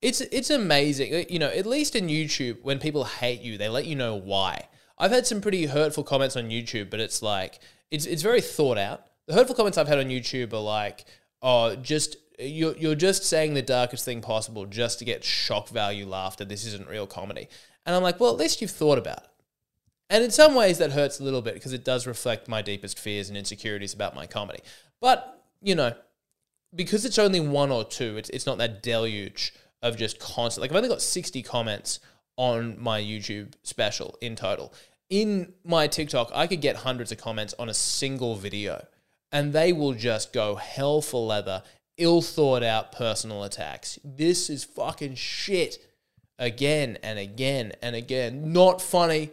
it's 0.00 0.22
it's 0.22 0.48
amazing. 0.48 1.14
Uh, 1.14 1.24
you 1.28 1.38
know, 1.38 1.50
at 1.50 1.66
least 1.66 1.94
in 1.94 2.08
YouTube, 2.08 2.62
when 2.62 2.78
people 2.78 3.04
hate 3.04 3.42
you, 3.42 3.58
they 3.58 3.68
let 3.68 3.84
you 3.84 3.94
know 3.94 4.16
why. 4.16 4.68
I've 4.96 5.10
had 5.12 5.26
some 5.26 5.42
pretty 5.42 5.66
hurtful 5.66 6.02
comments 6.02 6.34
on 6.34 6.48
YouTube, 6.48 6.88
but 6.88 6.98
it's 6.98 7.22
like 7.22 7.60
it's 7.90 8.06
it's 8.06 8.22
very 8.22 8.40
thought 8.40 8.78
out 8.78 9.04
the 9.28 9.34
hurtful 9.34 9.54
comments 9.54 9.78
I've 9.78 9.88
had 9.88 9.98
on 9.98 10.06
YouTube 10.06 10.52
are 10.54 10.58
like, 10.58 11.04
oh, 11.42 11.76
just 11.76 12.16
you're, 12.38 12.76
you're 12.76 12.94
just 12.94 13.24
saying 13.24 13.54
the 13.54 13.62
darkest 13.62 14.04
thing 14.04 14.20
possible 14.20 14.64
just 14.66 14.98
to 15.00 15.04
get 15.04 15.24
shock 15.24 15.68
value 15.68 16.06
laughter. 16.06 16.44
This 16.44 16.64
isn't 16.66 16.88
real 16.88 17.06
comedy. 17.06 17.48
And 17.84 17.96
I'm 17.96 18.02
like, 18.02 18.20
well, 18.20 18.30
at 18.30 18.38
least 18.38 18.60
you've 18.60 18.70
thought 18.70 18.98
about 18.98 19.18
it. 19.18 19.28
And 20.10 20.24
in 20.24 20.30
some 20.30 20.54
ways, 20.54 20.78
that 20.78 20.92
hurts 20.92 21.20
a 21.20 21.24
little 21.24 21.42
bit 21.42 21.54
because 21.54 21.72
it 21.72 21.84
does 21.84 22.06
reflect 22.06 22.48
my 22.48 22.62
deepest 22.62 22.98
fears 22.98 23.28
and 23.28 23.36
insecurities 23.36 23.92
about 23.92 24.14
my 24.14 24.26
comedy. 24.26 24.60
But, 25.00 25.44
you 25.60 25.74
know, 25.74 25.92
because 26.74 27.04
it's 27.04 27.18
only 27.18 27.40
one 27.40 27.70
or 27.70 27.84
two, 27.84 28.16
it's, 28.16 28.30
it's 28.30 28.46
not 28.46 28.58
that 28.58 28.82
deluge 28.82 29.52
of 29.82 29.96
just 29.96 30.18
constant. 30.18 30.62
Like, 30.62 30.70
I've 30.70 30.76
only 30.76 30.88
got 30.88 31.02
60 31.02 31.42
comments 31.42 32.00
on 32.36 32.80
my 32.80 33.00
YouTube 33.00 33.52
special 33.64 34.16
in 34.20 34.36
total. 34.36 34.72
In 35.10 35.52
my 35.64 35.86
TikTok, 35.88 36.30
I 36.34 36.46
could 36.46 36.60
get 36.60 36.76
hundreds 36.76 37.12
of 37.12 37.18
comments 37.18 37.54
on 37.58 37.68
a 37.68 37.74
single 37.74 38.36
video 38.36 38.86
and 39.32 39.52
they 39.52 39.72
will 39.72 39.94
just 39.94 40.32
go 40.32 40.56
hell 40.56 41.00
for 41.00 41.26
leather, 41.26 41.62
ill 41.96 42.22
thought 42.22 42.62
out 42.62 42.92
personal 42.92 43.44
attacks. 43.44 43.98
This 44.04 44.48
is 44.48 44.64
fucking 44.64 45.16
shit 45.16 45.78
again 46.38 46.98
and 47.02 47.18
again 47.18 47.72
and 47.82 47.94
again. 47.96 48.52
Not 48.52 48.80
funny. 48.80 49.30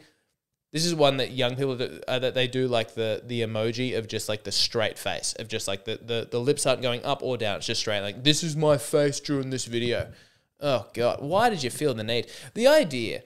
This 0.74 0.86
is 0.86 0.94
one 0.94 1.18
that 1.18 1.32
young 1.32 1.56
people 1.56 1.78
that, 1.78 2.04
uh, 2.06 2.20
that 2.20 2.34
they 2.34 2.48
do 2.48 2.68
like 2.68 2.96
the 2.96 3.22
the 3.26 3.42
emoji 3.42 3.98
of 3.98 4.10
just 4.10 4.28
like 4.28 4.44
the 4.44 4.52
straight 4.52 4.98
face 4.98 5.34
of 5.40 5.48
just 5.48 5.70
like 5.70 5.86
the, 5.86 6.00
the 6.04 6.28
the 6.30 6.40
lips 6.40 6.66
aren't 6.66 6.82
going 6.82 7.04
up 7.06 7.24
or 7.24 7.38
down. 7.38 7.58
It's 7.58 7.68
just 7.68 7.80
straight. 7.80 8.02
Like 8.02 8.24
this 8.24 8.44
is 8.44 8.58
my 8.58 8.78
face 8.78 9.22
during 9.22 9.52
this 9.52 9.66
video. 9.66 10.12
Oh 10.60 10.88
god, 10.94 11.22
why 11.22 11.50
did 11.50 11.64
you 11.64 11.70
feel 11.70 11.94
the 11.94 12.04
need? 12.04 12.28
The 12.56 12.68
idea 12.68 13.24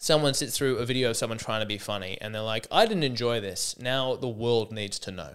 someone 0.00 0.34
sits 0.34 0.56
through 0.56 0.78
a 0.78 0.86
video 0.86 1.10
of 1.10 1.16
someone 1.16 1.38
trying 1.38 1.60
to 1.60 1.66
be 1.66 1.78
funny 1.78 2.18
and 2.20 2.34
they're 2.34 2.42
like, 2.42 2.66
I 2.70 2.86
didn't 2.86 3.02
enjoy 3.04 3.40
this. 3.40 3.76
Now 3.78 4.16
the 4.16 4.28
world 4.28 4.72
needs 4.72 4.98
to 5.00 5.12
know. 5.12 5.34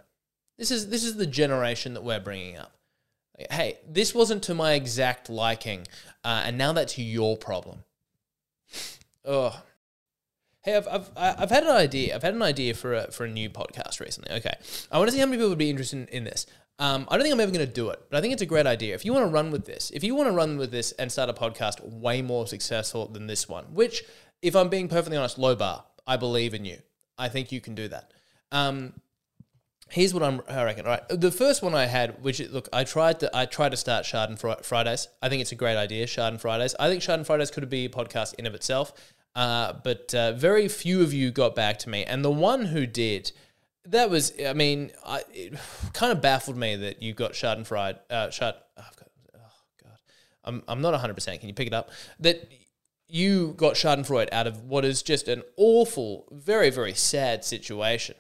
This 0.64 0.72
is 0.72 0.88
this 0.88 1.04
is 1.04 1.18
the 1.18 1.26
generation 1.26 1.94
that 1.94 2.06
we're 2.06 2.22
bringing 2.22 2.58
up. 2.58 2.72
Hey, 3.52 3.80
this 3.86 4.16
wasn't 4.16 4.44
to 4.44 4.54
my 4.54 4.76
exact 4.76 5.30
liking, 5.30 5.86
uh, 6.24 6.44
and 6.46 6.58
now 6.58 6.72
that's 6.72 6.98
your 6.98 7.36
problem. 7.36 7.84
oh, 9.26 9.62
hey, 10.62 10.78
I've, 10.78 10.88
I've 10.88 11.12
I've 11.18 11.50
had 11.50 11.64
an 11.64 11.76
idea. 11.76 12.16
I've 12.16 12.24
had 12.24 12.34
an 12.34 12.42
idea 12.42 12.76
for 12.76 12.94
a 12.94 13.12
for 13.12 13.26
a 13.26 13.30
new 13.30 13.50
podcast 13.50 14.00
recently. 14.00 14.38
Okay, 14.38 14.54
I 14.90 15.00
want 15.00 15.10
to 15.10 15.12
see 15.14 15.20
how 15.20 15.26
many 15.26 15.36
people 15.36 15.50
would 15.50 15.58
be 15.58 15.70
interested 15.70 15.98
in, 15.98 16.08
in 16.08 16.24
this. 16.24 16.46
Um, 16.80 17.10
I 17.10 17.18
don't 17.18 17.24
think 17.24 17.34
I'm 17.34 17.42
ever 17.42 17.52
going 17.52 17.68
to 17.68 17.74
do 17.74 17.90
it, 17.90 18.00
but 18.10 18.18
I 18.18 18.22
think 18.22 18.32
it's 18.32 18.42
a 18.42 18.46
great 18.46 18.66
idea. 18.66 18.96
If 18.96 19.04
you 19.04 19.12
want 19.12 19.26
to 19.26 19.32
run 19.34 19.52
with 19.52 19.66
this, 19.66 19.92
if 19.94 20.02
you 20.02 20.16
want 20.16 20.30
to 20.30 20.34
run 20.34 20.58
with 20.58 20.72
this 20.72 20.94
and 20.94 21.12
start 21.12 21.30
a 21.30 21.34
podcast 21.34 21.84
way 21.84 22.22
more 22.22 22.48
successful 22.48 23.10
than 23.10 23.28
this 23.28 23.50
one, 23.50 23.66
which, 23.74 24.06
if 24.42 24.56
I'm 24.56 24.70
being 24.70 24.88
perfectly 24.88 25.18
honest, 25.18 25.38
low 25.38 25.58
bar. 25.58 25.84
I 26.08 26.16
believe 26.16 26.54
in 26.54 26.64
you. 26.64 26.78
I 27.18 27.28
think 27.28 27.52
you 27.52 27.60
can 27.60 27.76
do 27.76 27.90
that. 27.90 28.14
Um, 28.54 28.94
Here's 29.94 30.12
what 30.12 30.24
I'm, 30.24 30.42
I 30.50 30.64
reckon. 30.64 30.88
All 30.88 30.92
right, 30.94 31.04
the 31.08 31.30
first 31.30 31.62
one 31.62 31.76
I 31.76 31.86
had, 31.86 32.24
which 32.24 32.40
look, 32.50 32.68
I 32.74 32.84
tried 32.84 33.20
to, 33.20 33.30
I 33.32 33.46
tried 33.46 33.70
to 33.70 33.78
start 33.78 34.08
Fri- 34.40 34.56
Fridays. 34.64 35.08
I 35.22 35.30
think 35.30 35.44
it's 35.44 35.52
a 35.52 35.56
great 35.56 35.78
idea, 35.78 36.08
Schadenfridays. 36.08 36.74
I 36.80 36.90
think 36.90 37.04
Schadenfridays 37.04 37.54
could 37.54 37.70
be 37.70 37.86
a 37.86 37.90
podcast 37.90 38.34
in 38.40 38.48
of 38.48 38.56
itself, 38.56 38.92
uh, 39.36 39.74
but 39.84 40.16
uh, 40.16 40.32
very 40.32 40.68
few 40.68 41.04
of 41.04 41.14
you 41.14 41.30
got 41.30 41.54
back 41.54 41.78
to 41.78 41.90
me, 41.90 42.04
and 42.06 42.26
the 42.26 42.32
one 42.32 42.66
who 42.66 42.88
did, 42.88 43.32
that 43.86 44.10
was, 44.10 44.34
I 44.44 44.54
mean, 44.54 44.90
I, 45.06 45.22
it 45.32 45.54
kind 45.94 46.12
of 46.12 46.24
baffled 46.24 46.58
me 46.58 46.76
that 46.76 47.04
you 47.04 47.14
got 47.14 47.36
Friday, 47.36 48.00
uh, 48.10 48.32
Shard. 48.32 48.56
Oh, 48.76 48.84
oh 49.36 49.40
God, 49.84 49.98
I'm, 50.44 50.64
I'm 50.68 50.82
not 50.82 50.94
100. 50.94 51.14
percent 51.14 51.40
Can 51.40 51.50
you 51.50 51.56
pick 51.56 51.68
it 51.68 51.74
up? 51.74 51.92
That 52.20 52.52
you 53.08 53.54
got 53.58 53.76
Schadenfreude 53.76 54.30
out 54.32 54.48
of 54.48 54.64
what 54.64 54.86
is 54.86 55.04
just 55.04 55.28
an 55.28 55.44
awful, 55.56 56.28
very, 56.32 56.72
very 56.72 56.96
sad 56.96 57.46
situation. 57.46 58.16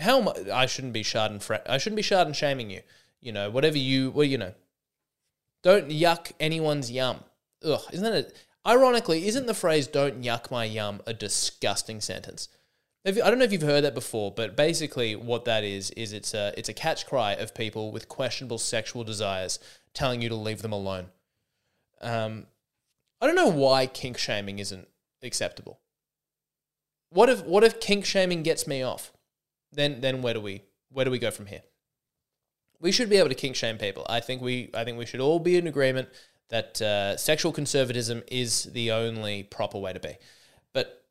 How 0.00 0.18
am 0.18 0.28
I, 0.28 0.62
I 0.62 0.66
shouldn't 0.66 0.92
be 0.92 1.02
Schadenfre- 1.02 1.68
I 1.68 1.78
shouldn't 1.78 1.96
be 1.96 2.02
Schaden 2.02 2.34
shaming 2.34 2.70
you. 2.70 2.82
You 3.20 3.32
know, 3.32 3.50
whatever 3.50 3.78
you, 3.78 4.10
well, 4.10 4.24
you 4.24 4.38
know, 4.38 4.54
don't 5.62 5.88
yuck 5.88 6.32
anyone's 6.38 6.90
yum. 6.90 7.20
Ugh, 7.64 7.82
isn't 7.92 8.14
it 8.14 8.36
ironically, 8.66 9.26
isn't 9.26 9.46
the 9.46 9.54
phrase 9.54 9.86
don't 9.86 10.22
yuck 10.22 10.50
my 10.50 10.64
yum 10.64 11.00
a 11.06 11.12
disgusting 11.12 12.00
sentence? 12.00 12.48
I 13.04 13.12
don't 13.12 13.38
know 13.38 13.44
if 13.44 13.52
you've 13.52 13.62
heard 13.62 13.84
that 13.84 13.94
before, 13.94 14.30
but 14.30 14.56
basically 14.56 15.16
what 15.16 15.46
that 15.46 15.64
is, 15.64 15.90
is 15.92 16.12
it's 16.12 16.34
a, 16.34 16.52
it's 16.56 16.68
a 16.68 16.74
catch 16.74 17.06
cry 17.06 17.32
of 17.32 17.54
people 17.54 17.90
with 17.90 18.08
questionable 18.08 18.58
sexual 18.58 19.02
desires 19.02 19.58
telling 19.94 20.20
you 20.20 20.28
to 20.28 20.34
leave 20.34 20.62
them 20.62 20.72
alone. 20.72 21.06
Um, 22.02 22.46
I 23.20 23.26
don't 23.26 23.36
know 23.36 23.48
why 23.48 23.86
kink 23.86 24.18
shaming 24.18 24.58
isn't 24.58 24.88
acceptable. 25.22 25.80
What 27.10 27.28
if 27.28 27.44
what 27.44 27.64
if 27.64 27.80
kink 27.80 28.04
shaming 28.04 28.42
gets 28.42 28.66
me 28.66 28.82
off? 28.82 29.12
Then 29.72 30.00
then 30.00 30.22
where 30.22 30.34
do 30.34 30.40
we 30.40 30.62
where 30.90 31.04
do 31.04 31.10
we 31.10 31.18
go 31.18 31.30
from 31.30 31.46
here? 31.46 31.62
We 32.80 32.92
should 32.92 33.10
be 33.10 33.16
able 33.16 33.28
to 33.28 33.34
kink 33.34 33.56
shame 33.56 33.78
people. 33.78 34.06
I 34.08 34.20
think 34.20 34.40
we 34.40 34.70
I 34.74 34.84
think 34.84 34.98
we 34.98 35.06
should 35.06 35.20
all 35.20 35.38
be 35.38 35.56
in 35.56 35.66
agreement 35.66 36.08
that 36.48 36.80
uh, 36.80 37.16
sexual 37.16 37.52
conservatism 37.52 38.22
is 38.28 38.64
the 38.64 38.92
only 38.92 39.42
proper 39.42 39.78
way 39.78 39.92
to 39.92 40.00
be. 40.00 40.14
But 40.72 41.04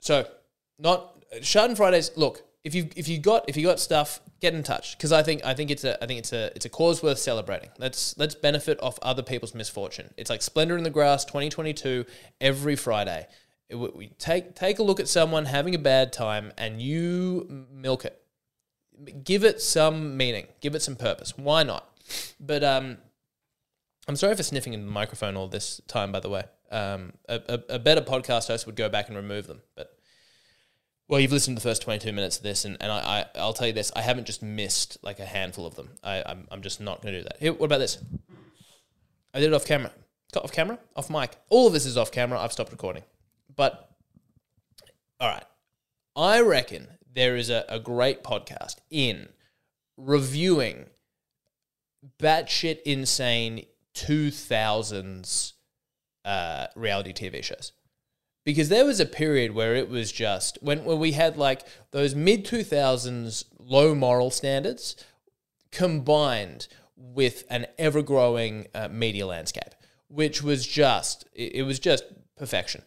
so 0.00 0.26
not 0.78 1.14
Fridays. 1.76 2.10
Look, 2.16 2.42
if 2.64 2.74
you 2.74 2.88
if 2.96 3.08
you 3.08 3.18
got 3.18 3.48
if 3.48 3.56
you 3.56 3.66
got 3.66 3.80
stuff, 3.80 4.20
get 4.40 4.54
in 4.54 4.62
touch 4.62 4.96
because 4.96 5.12
I 5.12 5.22
think 5.22 5.44
I 5.44 5.54
think 5.54 5.70
it's 5.70 5.84
a 5.84 6.02
I 6.02 6.06
think 6.06 6.18
it's 6.18 6.32
a 6.32 6.46
it's 6.54 6.64
a 6.64 6.68
cause 6.68 7.02
worth 7.02 7.18
celebrating. 7.18 7.70
Let's 7.78 8.16
let's 8.18 8.34
benefit 8.34 8.82
off 8.82 8.98
other 9.02 9.22
people's 9.22 9.54
misfortune. 9.54 10.12
It's 10.16 10.30
like 10.30 10.42
Splendour 10.42 10.76
in 10.76 10.84
the 10.84 10.90
Grass 10.90 11.24
2022 11.24 12.04
every 12.40 12.76
Friday. 12.76 13.26
It, 13.68 13.76
we 13.76 14.08
take 14.18 14.54
take 14.54 14.78
a 14.78 14.82
look 14.82 15.00
at 15.00 15.08
someone 15.08 15.44
having 15.44 15.74
a 15.74 15.78
bad 15.78 16.12
time 16.12 16.52
and 16.56 16.80
you 16.80 17.66
milk 17.70 18.04
it. 18.04 18.20
Give 19.22 19.44
it 19.44 19.60
some 19.60 20.16
meaning. 20.16 20.46
Give 20.60 20.74
it 20.74 20.82
some 20.82 20.96
purpose. 20.96 21.36
Why 21.36 21.62
not? 21.62 21.88
But 22.40 22.64
um, 22.64 22.98
I'm 24.08 24.16
sorry 24.16 24.34
for 24.34 24.42
sniffing 24.42 24.72
in 24.72 24.86
the 24.86 24.90
microphone 24.90 25.36
all 25.36 25.48
this 25.48 25.80
time. 25.86 26.10
By 26.10 26.20
the 26.20 26.30
way, 26.30 26.44
um, 26.70 27.12
a, 27.28 27.40
a, 27.48 27.74
a 27.74 27.78
better 27.78 28.00
podcast 28.00 28.48
host 28.48 28.66
would 28.66 28.76
go 28.76 28.88
back 28.88 29.08
and 29.08 29.16
remove 29.16 29.46
them, 29.46 29.62
but. 29.76 29.94
Well, 31.10 31.20
you've 31.20 31.32
listened 31.32 31.56
to 31.56 31.62
the 31.62 31.66
first 31.66 31.80
22 31.80 32.12
minutes 32.12 32.36
of 32.36 32.42
this, 32.42 32.66
and, 32.66 32.76
and 32.82 32.92
I, 32.92 32.98
I, 33.34 33.38
I'll 33.38 33.54
tell 33.54 33.66
you 33.66 33.72
this 33.72 33.90
I 33.96 34.02
haven't 34.02 34.26
just 34.26 34.42
missed 34.42 34.98
like 35.00 35.20
a 35.20 35.24
handful 35.24 35.64
of 35.64 35.74
them. 35.74 35.88
I, 36.04 36.22
I'm, 36.26 36.46
I'm 36.50 36.60
just 36.60 36.82
not 36.82 37.00
going 37.00 37.14
to 37.14 37.20
do 37.20 37.24
that. 37.24 37.38
Here, 37.40 37.54
what 37.54 37.64
about 37.64 37.78
this? 37.78 37.96
I 39.32 39.40
did 39.40 39.46
it 39.46 39.54
off 39.54 39.64
camera. 39.64 39.90
Off 40.36 40.52
camera? 40.52 40.78
Off 40.94 41.08
mic. 41.08 41.36
All 41.48 41.66
of 41.66 41.72
this 41.72 41.86
is 41.86 41.96
off 41.96 42.12
camera. 42.12 42.38
I've 42.38 42.52
stopped 42.52 42.72
recording. 42.72 43.04
But, 43.58 43.90
all 45.18 45.28
right. 45.28 45.44
I 46.14 46.40
reckon 46.40 46.86
there 47.12 47.36
is 47.36 47.50
a, 47.50 47.64
a 47.68 47.80
great 47.80 48.22
podcast 48.22 48.76
in 48.88 49.28
reviewing 49.96 50.86
batshit 52.22 52.80
insane 52.82 53.66
2000s 53.96 55.54
uh, 56.24 56.66
reality 56.76 57.12
TV 57.12 57.42
shows 57.42 57.72
because 58.44 58.68
there 58.68 58.84
was 58.84 59.00
a 59.00 59.06
period 59.06 59.52
where 59.52 59.74
it 59.74 59.88
was 59.88 60.12
just 60.12 60.58
when, 60.62 60.84
when 60.84 61.00
we 61.00 61.12
had 61.12 61.36
like 61.36 61.62
those 61.90 62.14
mid 62.14 62.46
2000s 62.46 63.44
low 63.58 63.92
moral 63.92 64.30
standards 64.30 64.94
combined 65.72 66.68
with 66.96 67.42
an 67.50 67.66
ever 67.76 68.02
growing 68.02 68.68
uh, 68.74 68.88
media 68.88 69.26
landscape 69.26 69.74
which 70.06 70.42
was 70.42 70.64
just 70.64 71.24
it, 71.34 71.56
it 71.56 71.62
was 71.62 71.80
just 71.80 72.04
perfection 72.36 72.82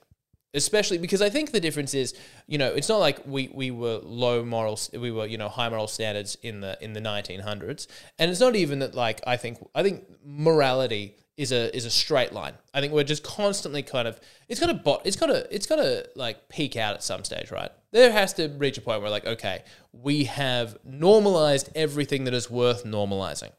especially 0.54 0.98
because 0.98 1.22
I 1.22 1.30
think 1.30 1.52
the 1.52 1.60
difference 1.60 1.94
is, 1.94 2.14
you 2.48 2.58
know, 2.58 2.74
it's 2.74 2.90
not 2.90 2.98
like 2.98 3.26
we, 3.26 3.50
we 3.54 3.72
were 3.72 4.00
low 4.04 4.44
moral, 4.44 4.80
we 4.94 5.12
were 5.12 5.26
you 5.26 5.38
know 5.38 5.50
high 5.50 5.70
moral 5.70 5.88
standards 5.88 6.38
in 6.44 6.62
the 6.62 6.78
in 6.82 6.94
the 6.94 7.02
1900s, 7.02 7.88
and 8.20 8.32
it's 8.32 8.40
not 8.40 8.56
even 8.56 8.80
that 8.80 8.96
like 8.96 9.22
I 9.26 9.38
think 9.38 9.58
I 9.74 9.84
think 9.84 10.06
morality 10.26 11.16
is 11.38 11.52
a 11.52 11.76
is 11.76 11.86
a 11.86 11.90
straight 11.90 12.34
line. 12.34 12.54
I 12.74 12.82
think 12.82 12.94
we're 12.94 13.04
just 13.04 13.24
constantly 13.24 13.82
kind 13.82 14.08
of 14.08 14.20
it's 14.48 14.60
got 14.60 14.68
to 14.68 14.74
bot 14.74 15.02
it's 15.06 15.16
got 15.16 15.28
to 15.28 15.48
it's 15.54 15.66
got 15.66 15.78
to 15.78 16.08
like 16.16 16.50
peak 16.50 16.76
out 16.76 16.94
at 16.96 17.04
some 17.04 17.24
stage, 17.24 17.52
right? 17.52 17.72
There 17.92 18.12
has 18.12 18.34
to 18.34 18.50
reach 18.50 18.78
a 18.78 18.82
point 18.82 19.02
where 19.02 19.10
like 19.10 19.26
okay, 19.26 19.64
we 19.92 20.26
have 20.26 20.78
normalized 20.84 21.70
everything 21.76 22.26
that 22.26 22.34
is 22.34 22.50
worth 22.50 22.84
normalizing. 22.84 23.52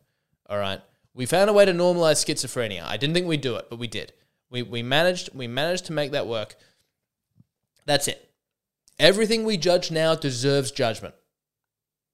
All 0.49 0.59
right, 0.59 0.81
we 1.15 1.27
found 1.27 1.49
a 1.49 1.53
way 1.53 1.65
to 1.65 1.73
normalize 1.73 2.25
schizophrenia. 2.25 2.85
I 2.85 2.97
didn't 2.97 3.15
think 3.15 3.27
we'd 3.27 3.41
do 3.41 3.57
it, 3.57 3.67
but 3.71 3.79
we 3.79 3.89
did. 3.89 4.13
We 4.51 4.63
we 4.63 4.83
managed 4.83 5.31
we 5.35 5.49
managed 5.49 5.87
to 5.87 5.93
make 5.93 6.13
that 6.13 6.27
work. 6.27 6.57
That's 7.87 8.09
it. 8.09 8.31
Everything 8.99 9.45
we 9.45 9.57
judge 9.57 9.91
now 9.91 10.15
deserves 10.15 10.71
judgment. 10.71 11.15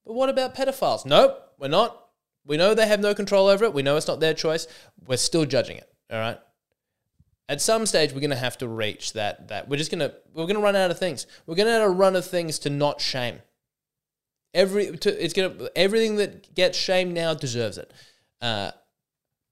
But 0.06 0.14
what 0.14 0.30
about 0.30 0.54
pedophiles? 0.54 1.04
Nope, 1.04 1.38
we're 1.58 1.68
not. 1.68 2.06
We 2.46 2.56
know 2.56 2.74
they 2.74 2.86
have 2.86 3.00
no 3.00 3.14
control 3.14 3.48
over 3.48 3.64
it. 3.64 3.74
We 3.74 3.82
know 3.82 3.96
it's 3.96 4.08
not 4.08 4.20
their 4.20 4.32
choice. 4.32 4.66
We're 5.06 5.18
still 5.18 5.44
judging 5.44 5.76
it. 5.76 5.92
All 6.10 6.18
right. 6.18 6.38
At 7.50 7.60
some 7.60 7.84
stage, 7.86 8.12
we're 8.12 8.20
going 8.20 8.30
to 8.30 8.36
have 8.36 8.58
to 8.58 8.68
reach 8.68 9.12
that. 9.14 9.48
That 9.48 9.68
we're 9.68 9.76
just 9.76 9.90
going 9.90 10.00
to 10.00 10.14
we're 10.32 10.44
going 10.44 10.56
to 10.56 10.62
run 10.62 10.76
out 10.76 10.90
of 10.90 10.98
things. 10.98 11.26
We're 11.46 11.56
going 11.56 11.66
to 11.66 11.72
have 11.72 11.96
run 11.96 12.14
out 12.14 12.20
of 12.20 12.26
things 12.26 12.58
to 12.60 12.70
not 12.70 13.00
shame. 13.00 13.40
Every 14.54 14.96
to, 14.96 15.24
it's 15.24 15.34
going 15.34 15.58
to 15.58 15.70
everything 15.76 16.16
that 16.16 16.54
gets 16.54 16.78
shamed 16.78 17.12
now 17.12 17.34
deserves 17.34 17.76
it. 17.76 17.92
Uh, 18.40 18.70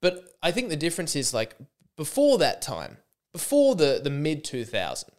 but 0.01 0.25
I 0.43 0.53
think 0.53 0.69
the 0.69 0.77
difference 0.77 1.17
is 1.17 1.35
like 1.35 1.55
before 1.97 2.39
that 2.39 2.63
time, 2.63 2.99
before 3.33 3.75
the 3.75 4.01
the 4.03 4.11
mid 4.11 4.45
two 4.45 4.65
thousands 4.65 5.16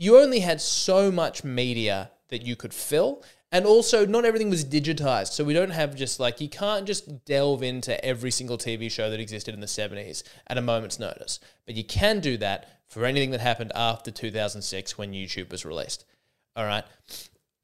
you 0.00 0.18
only 0.18 0.40
had 0.40 0.62
so 0.62 1.12
much 1.12 1.44
media 1.44 2.10
that 2.30 2.40
you 2.40 2.56
could 2.56 2.72
fill. 2.72 3.22
And 3.52 3.66
also, 3.66 4.06
not 4.06 4.24
everything 4.24 4.48
was 4.48 4.64
digitized. 4.64 5.32
So 5.32 5.44
we 5.44 5.52
don't 5.52 5.72
have 5.72 5.94
just 5.94 6.18
like, 6.18 6.40
you 6.40 6.48
can't 6.48 6.86
just 6.86 7.26
delve 7.26 7.62
into 7.62 8.02
every 8.02 8.30
single 8.30 8.56
TV 8.56 8.90
show 8.90 9.10
that 9.10 9.20
existed 9.20 9.52
in 9.52 9.60
the 9.60 9.66
70s 9.66 10.22
at 10.46 10.56
a 10.56 10.62
moment's 10.62 10.98
notice. 10.98 11.38
But 11.66 11.74
you 11.74 11.84
can 11.84 12.20
do 12.20 12.38
that 12.38 12.80
for 12.86 13.04
anything 13.04 13.30
that 13.32 13.40
happened 13.40 13.72
after 13.74 14.10
2006 14.10 14.96
when 14.96 15.12
YouTube 15.12 15.50
was 15.50 15.66
released. 15.66 16.06
All 16.56 16.64
right. 16.64 16.84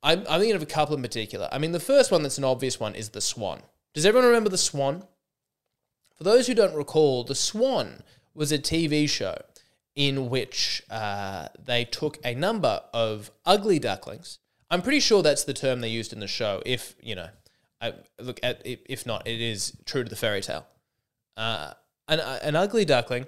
I'm, 0.03 0.19
I'm 0.29 0.41
thinking 0.41 0.57
of 0.57 0.63
a 0.63 0.67
couple 0.67 0.95
in 0.95 1.03
particular. 1.03 1.49
I 1.51 1.57
mean, 1.57 1.73
the 1.73 1.81
first 1.81 2.13
one 2.13 2.23
that's 2.23 2.39
an 2.39 2.45
obvious 2.45 2.79
one 2.79 2.95
is 2.95 3.09
The 3.09 3.23
Swan. 3.23 3.63
Does 3.95 4.05
everyone 4.05 4.27
remember 4.27 4.51
The 4.51 4.59
Swan? 4.59 5.05
For 6.17 6.25
those 6.25 6.49
who 6.49 6.55
don't 6.55 6.75
recall, 6.75 7.25
The 7.25 7.35
Swan 7.35 8.03
was 8.35 8.53
a 8.53 8.59
TV 8.59 9.09
show 9.09 9.39
in 9.97 10.29
which 10.29 10.83
uh, 10.91 11.49
they 11.59 11.85
took 11.85 12.19
a 12.23 12.35
number 12.35 12.83
of 12.93 13.31
ugly 13.47 13.79
ducklings. 13.79 14.39
I'm 14.71 14.83
pretty 14.83 15.01
sure 15.01 15.23
that's 15.23 15.45
the 15.45 15.55
term 15.55 15.81
they 15.81 15.89
used 15.89 16.13
in 16.13 16.21
the 16.21 16.29
show. 16.29 16.63
If 16.67 16.95
you 17.01 17.15
know, 17.15 17.29
I, 17.81 17.95
look 18.21 18.39
at 18.43 18.61
if 18.65 19.07
not, 19.07 19.27
it 19.27 19.41
is 19.41 19.77
true 19.87 20.05
to 20.05 20.11
the 20.11 20.17
fairy 20.17 20.43
tale. 20.43 20.67
Uh, 21.37 21.73
an 22.09 22.21
an 22.21 22.55
ugly 22.55 22.85
duckling, 22.85 23.27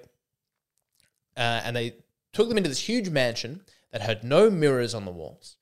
uh, 1.36 1.62
and 1.64 1.74
they 1.74 1.96
took 2.32 2.48
them 2.48 2.58
into 2.58 2.68
this 2.68 2.88
huge 2.88 3.08
mansion 3.08 3.62
that 3.90 4.02
had 4.02 4.22
no 4.22 4.50
mirrors 4.50 4.94
on 4.94 5.04
the 5.04 5.10
walls, 5.10 5.56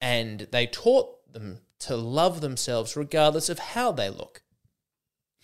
and 0.00 0.46
they 0.52 0.66
taught 0.66 1.32
them 1.32 1.60
to 1.80 1.96
love 1.96 2.40
themselves 2.40 2.96
regardless 2.96 3.48
of 3.48 3.58
how 3.58 3.90
they 3.90 4.08
look. 4.08 4.42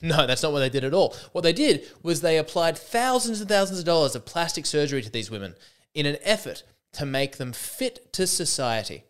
No, 0.03 0.27
that's 0.27 0.43
not 0.43 0.53
what 0.53 0.59
they 0.59 0.69
did 0.69 0.85
at 0.85 0.93
all. 0.93 1.15
What 1.31 1.43
they 1.43 1.53
did 1.53 1.87
was 2.03 2.21
they 2.21 2.37
applied 2.37 2.77
thousands 2.77 3.41
and 3.41 3.49
thousands 3.49 3.79
of 3.79 3.85
dollars 3.85 4.17
of 4.17 4.27
plastic 4.27 4.67
surgery 4.67 5.01
to 5.01 5.11
these 5.11 5.31
women 5.31 5.55
in 5.95 6.07
an 6.07 6.19
effort 6.23 6.65
to 6.95 7.07
make 7.07 7.37
them 7.37 7.53
fit 7.53 8.13
to 8.15 8.27
society. 8.27 9.05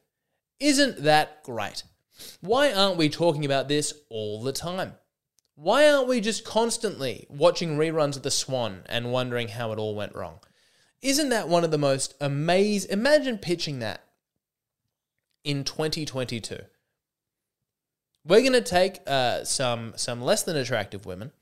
Isn't 0.60 1.02
that 1.02 1.42
great? 1.42 1.84
Why 2.40 2.72
aren't 2.72 2.98
we 2.98 3.08
talking 3.08 3.44
about 3.44 3.68
this 3.68 3.94
all 4.10 4.42
the 4.42 4.52
time? 4.52 4.94
Why 5.54 5.88
aren't 5.88 6.08
we 6.08 6.20
just 6.20 6.44
constantly 6.44 7.26
watching 7.28 7.76
reruns 7.76 8.16
of 8.16 8.22
The 8.22 8.30
Swan 8.30 8.82
and 8.86 9.12
wondering 9.12 9.48
how 9.48 9.72
it 9.72 9.78
all 9.78 9.94
went 9.94 10.14
wrong? 10.14 10.40
Isn't 11.00 11.30
that 11.30 11.48
one 11.48 11.64
of 11.64 11.70
the 11.70 11.78
most 11.78 12.14
amazing? 12.20 12.90
Imagine 12.92 13.38
pitching 13.38 13.80
that 13.80 14.04
in 15.42 15.64
2022. 15.64 16.58
We're 18.24 18.40
going 18.40 18.52
to 18.52 18.60
take 18.60 19.00
uh, 19.06 19.44
some 19.44 19.94
some 19.96 20.22
less 20.22 20.42
than 20.42 20.56
attractive 20.56 21.06
women. 21.06 21.32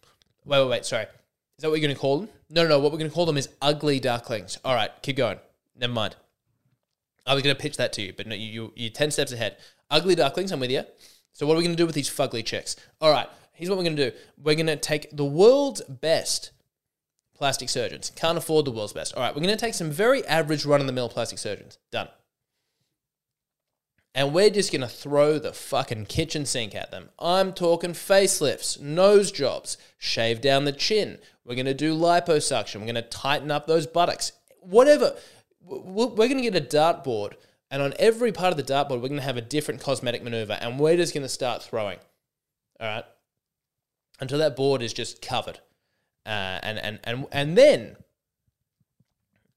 Wait, 0.45 0.61
wait, 0.61 0.69
wait. 0.69 0.87
Sorry. 0.87 1.05
Is 1.05 1.63
that 1.63 1.69
what 1.69 1.79
you're 1.79 1.87
going 1.87 1.95
to 1.95 2.01
call 2.01 2.21
them? 2.21 2.29
No, 2.49 2.63
no, 2.63 2.71
no. 2.71 2.79
What 2.79 2.91
we're 2.91 2.99
going 2.99 3.11
to 3.11 3.15
call 3.15 3.27
them 3.27 3.37
is 3.37 3.51
ugly 3.61 4.01
ducklings. 4.01 4.59
All 4.65 4.75
right, 4.75 4.91
keep 5.03 5.17
going. 5.17 5.39
Never 5.77 5.93
mind. 5.93 6.17
I 7.27 7.35
was 7.35 7.43
going 7.43 7.55
to 7.55 7.61
pitch 7.61 7.77
that 7.77 7.93
to 7.95 8.03
you, 8.03 8.15
but 8.17 8.27
no, 8.27 8.35
you, 8.35 8.47
you, 8.47 8.73
you're 8.77 8.91
10 8.91 9.11
steps 9.11 9.33
ahead. 9.33 9.59
Ugly 9.91 10.15
ducklings, 10.15 10.53
I'm 10.53 10.61
with 10.61 10.71
you. 10.71 10.85
So 11.33 11.47
what 11.47 11.55
are 11.55 11.59
we 11.59 11.65
going 11.65 11.77
to 11.77 11.81
do 11.81 11.87
with 11.87 11.95
these 11.95 12.09
fugly 12.09 12.45
chicks? 12.45 12.77
All 13.01 13.11
right, 13.11 13.29
here's 13.53 13.69
what 13.69 13.79
we're 13.79 13.85
going 13.85 13.97
to 13.97 14.11
do. 14.11 14.17
We're 14.43 14.55
going 14.55 14.67
to 14.67 14.77
take 14.77 15.15
the 15.15 15.25
world's 15.25 15.83
best 15.83 16.51
plastic 17.35 17.69
surgeons. 17.69 18.11
Can't 18.17 18.39
afford 18.39 18.65
the 18.65 18.71
world's 18.71 18.93
best. 18.93 19.15
All 19.15 19.23
right, 19.23 19.35
we're 19.35 19.43
going 19.43 19.57
to 19.57 19.61
take 19.61 19.75
some 19.75 19.91
very 19.91 20.27
average 20.27 20.65
run 20.65 20.81
of 20.81 20.87
the 20.87 20.93
mill 20.93 21.09
plastic 21.09 21.39
surgeons. 21.39 21.79
Done. 21.91 22.09
And 24.15 24.35
we're 24.35 24.51
just 24.51 24.73
going 24.73 24.81
to 24.81 24.89
throw 24.89 25.39
the 25.39 25.53
fucking 25.53 26.07
kitchen 26.07 26.45
sink 26.45 26.75
at 26.75 26.91
them. 26.91 27.11
I'm 27.19 27.53
talking 27.53 27.93
facelifts, 27.93 28.81
nose 28.81 29.31
jobs, 29.31 29.77
shave 29.99 30.41
down 30.41 30.65
the 30.65 30.73
chin. 30.73 31.19
We're 31.45 31.55
going 31.55 31.67
to 31.67 31.75
do 31.75 31.97
liposuction. 31.97 32.77
We're 32.77 32.93
going 32.93 32.95
to 32.97 33.03
tighten 33.03 33.51
up 33.51 33.67
those 33.67 33.87
buttocks. 33.87 34.33
Whatever. 34.61 35.17
We're 35.63 36.09
going 36.09 36.43
to 36.43 36.51
get 36.51 36.57
a 36.57 36.61
dartboard, 36.61 37.35
and 37.71 37.83
on 37.83 37.95
every 37.99 38.33
part 38.33 38.51
of 38.51 38.57
the 38.57 38.73
dartboard, 38.73 39.01
we're 39.01 39.09
going 39.09 39.17
to 39.17 39.23
have 39.23 39.37
a 39.37 39.43
different 39.43 39.81
cosmetic 39.81 40.25
maneuver, 40.25 40.59
and 40.61 40.81
we're 40.81 40.97
just 40.97 41.15
going 41.15 41.23
to 41.23 41.29
start 41.29 41.63
throwing. 41.63 41.99
All 42.81 42.89
right? 42.89 43.05
Until 44.19 44.39
that 44.39 44.57
board 44.57 44.83
is 44.83 44.93
just 44.93 45.23
covered. 45.23 45.61
Uh, 46.27 46.59
and, 46.63 46.79
and, 46.79 46.99
and, 47.05 47.27
and 47.31 47.57
then 47.57 47.97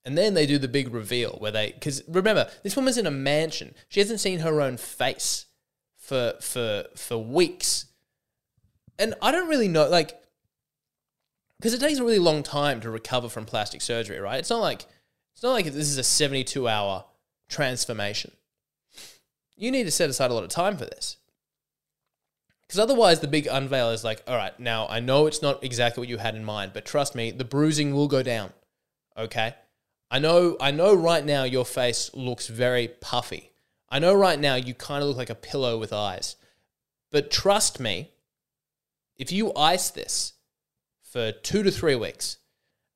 and 0.05 0.17
then 0.17 0.33
they 0.33 0.45
do 0.45 0.57
the 0.57 0.67
big 0.67 0.93
reveal 0.93 1.37
where 1.39 1.51
they, 1.51 1.71
because 1.71 2.03
remember, 2.07 2.49
this 2.63 2.75
woman's 2.75 2.97
in 2.97 3.07
a 3.07 3.11
mansion. 3.11 3.73
She 3.89 3.99
hasn't 3.99 4.19
seen 4.19 4.39
her 4.39 4.61
own 4.61 4.77
face 4.77 5.45
for 5.95 6.33
for 6.41 6.85
for 6.95 7.17
weeks, 7.17 7.85
and 8.99 9.15
I 9.21 9.31
don't 9.31 9.47
really 9.47 9.67
know, 9.67 9.87
like, 9.87 10.19
because 11.57 11.73
it 11.73 11.79
takes 11.79 11.99
a 11.99 12.03
really 12.03 12.19
long 12.19 12.43
time 12.43 12.81
to 12.81 12.89
recover 12.89 13.29
from 13.29 13.45
plastic 13.45 13.81
surgery, 13.81 14.19
right? 14.19 14.39
It's 14.39 14.49
not 14.49 14.61
like 14.61 14.85
it's 15.33 15.43
not 15.43 15.53
like 15.53 15.65
this 15.65 15.89
is 15.89 15.97
a 15.97 16.03
seventy-two 16.03 16.67
hour 16.67 17.05
transformation. 17.49 18.31
You 19.55 19.71
need 19.71 19.83
to 19.83 19.91
set 19.91 20.09
aside 20.09 20.31
a 20.31 20.33
lot 20.33 20.43
of 20.43 20.49
time 20.49 20.77
for 20.77 20.85
this. 20.85 21.17
Because 22.61 22.79
otherwise, 22.79 23.19
the 23.19 23.27
big 23.27 23.45
unveil 23.45 23.91
is 23.91 24.03
like, 24.03 24.23
all 24.27 24.35
right, 24.35 24.59
now 24.59 24.87
I 24.87 24.99
know 24.99 25.27
it's 25.27 25.43
not 25.43 25.63
exactly 25.63 26.01
what 26.01 26.09
you 26.09 26.17
had 26.17 26.33
in 26.33 26.43
mind, 26.43 26.71
but 26.73 26.85
trust 26.85 27.13
me, 27.13 27.29
the 27.29 27.43
bruising 27.43 27.93
will 27.93 28.07
go 28.07 28.23
down. 28.23 28.51
Okay? 29.15 29.53
I 30.13 30.19
know 30.19 30.58
I 30.62 30.69
know 30.69 30.93
right 30.93 31.26
now 31.26 31.43
your 31.43 31.65
face 31.65 32.12
looks 32.13 32.47
very 32.47 32.88
puffy. 32.88 33.52
I 33.89 33.97
know 33.97 34.13
right 34.13 34.39
now 34.39 34.54
you 34.54 34.76
kind 34.76 35.02
of 35.02 35.08
look 35.08 35.17
like 35.17 35.32
a 35.32 35.36
pillow 35.36 35.80
with 35.80 35.91
eyes. 35.91 36.36
But 37.10 37.32
trust 37.32 37.80
me, 37.80 38.12
if 39.17 39.32
you 39.32 39.52
ice 39.56 39.89
this 39.89 40.34
for 41.02 41.32
2 41.32 41.63
to 41.63 41.71
3 41.71 41.95
weeks 41.95 42.38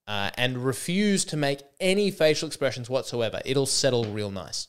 uh, 0.06 0.30
and 0.38 0.63
refuse 0.63 1.25
to 1.25 1.38
make 1.38 1.63
any 1.80 2.12
facial 2.12 2.45
expressions 2.45 2.88
whatsoever, 2.88 3.41
it'll 3.45 3.65
settle 3.65 4.06
real 4.06 4.30
nice. 4.30 4.67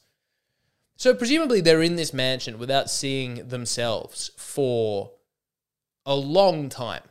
So 0.96 1.12
presumably 1.12 1.60
they're 1.60 1.82
in 1.82 1.96
this 1.96 2.14
mansion 2.14 2.58
without 2.58 2.88
seeing 2.88 3.48
themselves 3.48 4.30
for 4.38 5.10
a 6.06 6.14
long 6.14 6.70
time. 6.70 7.02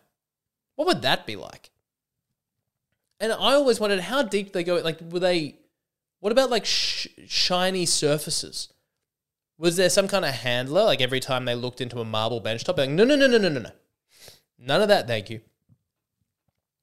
What 0.78 0.88
would 0.88 1.04
that 1.04 1.28
be 1.28 1.36
like? 1.36 1.70
And 3.20 3.32
I 3.32 3.54
always 3.54 3.80
wondered 3.80 4.02
how 4.02 4.24
deep 4.24 4.54
they 4.54 4.64
go. 4.64 4.76
Like, 4.76 5.00
were 5.02 5.20
they? 5.20 5.60
What 6.20 6.32
about 6.32 6.50
like 6.50 6.66
sh- 6.66 7.08
shiny 7.28 7.86
surfaces? 7.86 8.74
Was 9.58 9.76
there 9.76 9.90
some 9.90 10.08
kind 10.08 10.26
of 10.26 10.34
handler? 10.34 10.84
Like 10.84 11.02
every 11.02 11.20
time 11.20 11.46
they 11.46 11.56
looked 11.56 11.82
into 11.82 12.00
a 12.00 12.06
marble 12.06 12.40
bench 12.40 12.64
top, 12.64 12.78
like 12.78 12.90
no, 12.90 13.04
no, 13.04 13.16
no, 13.16 13.28
no, 13.28 13.38
no, 13.38 13.50
no, 13.50 13.60
no, 13.60 13.72
none 14.60 14.82
of 14.82 14.88
that. 14.90 15.08
Thank 15.08 15.30
you. 15.30 15.42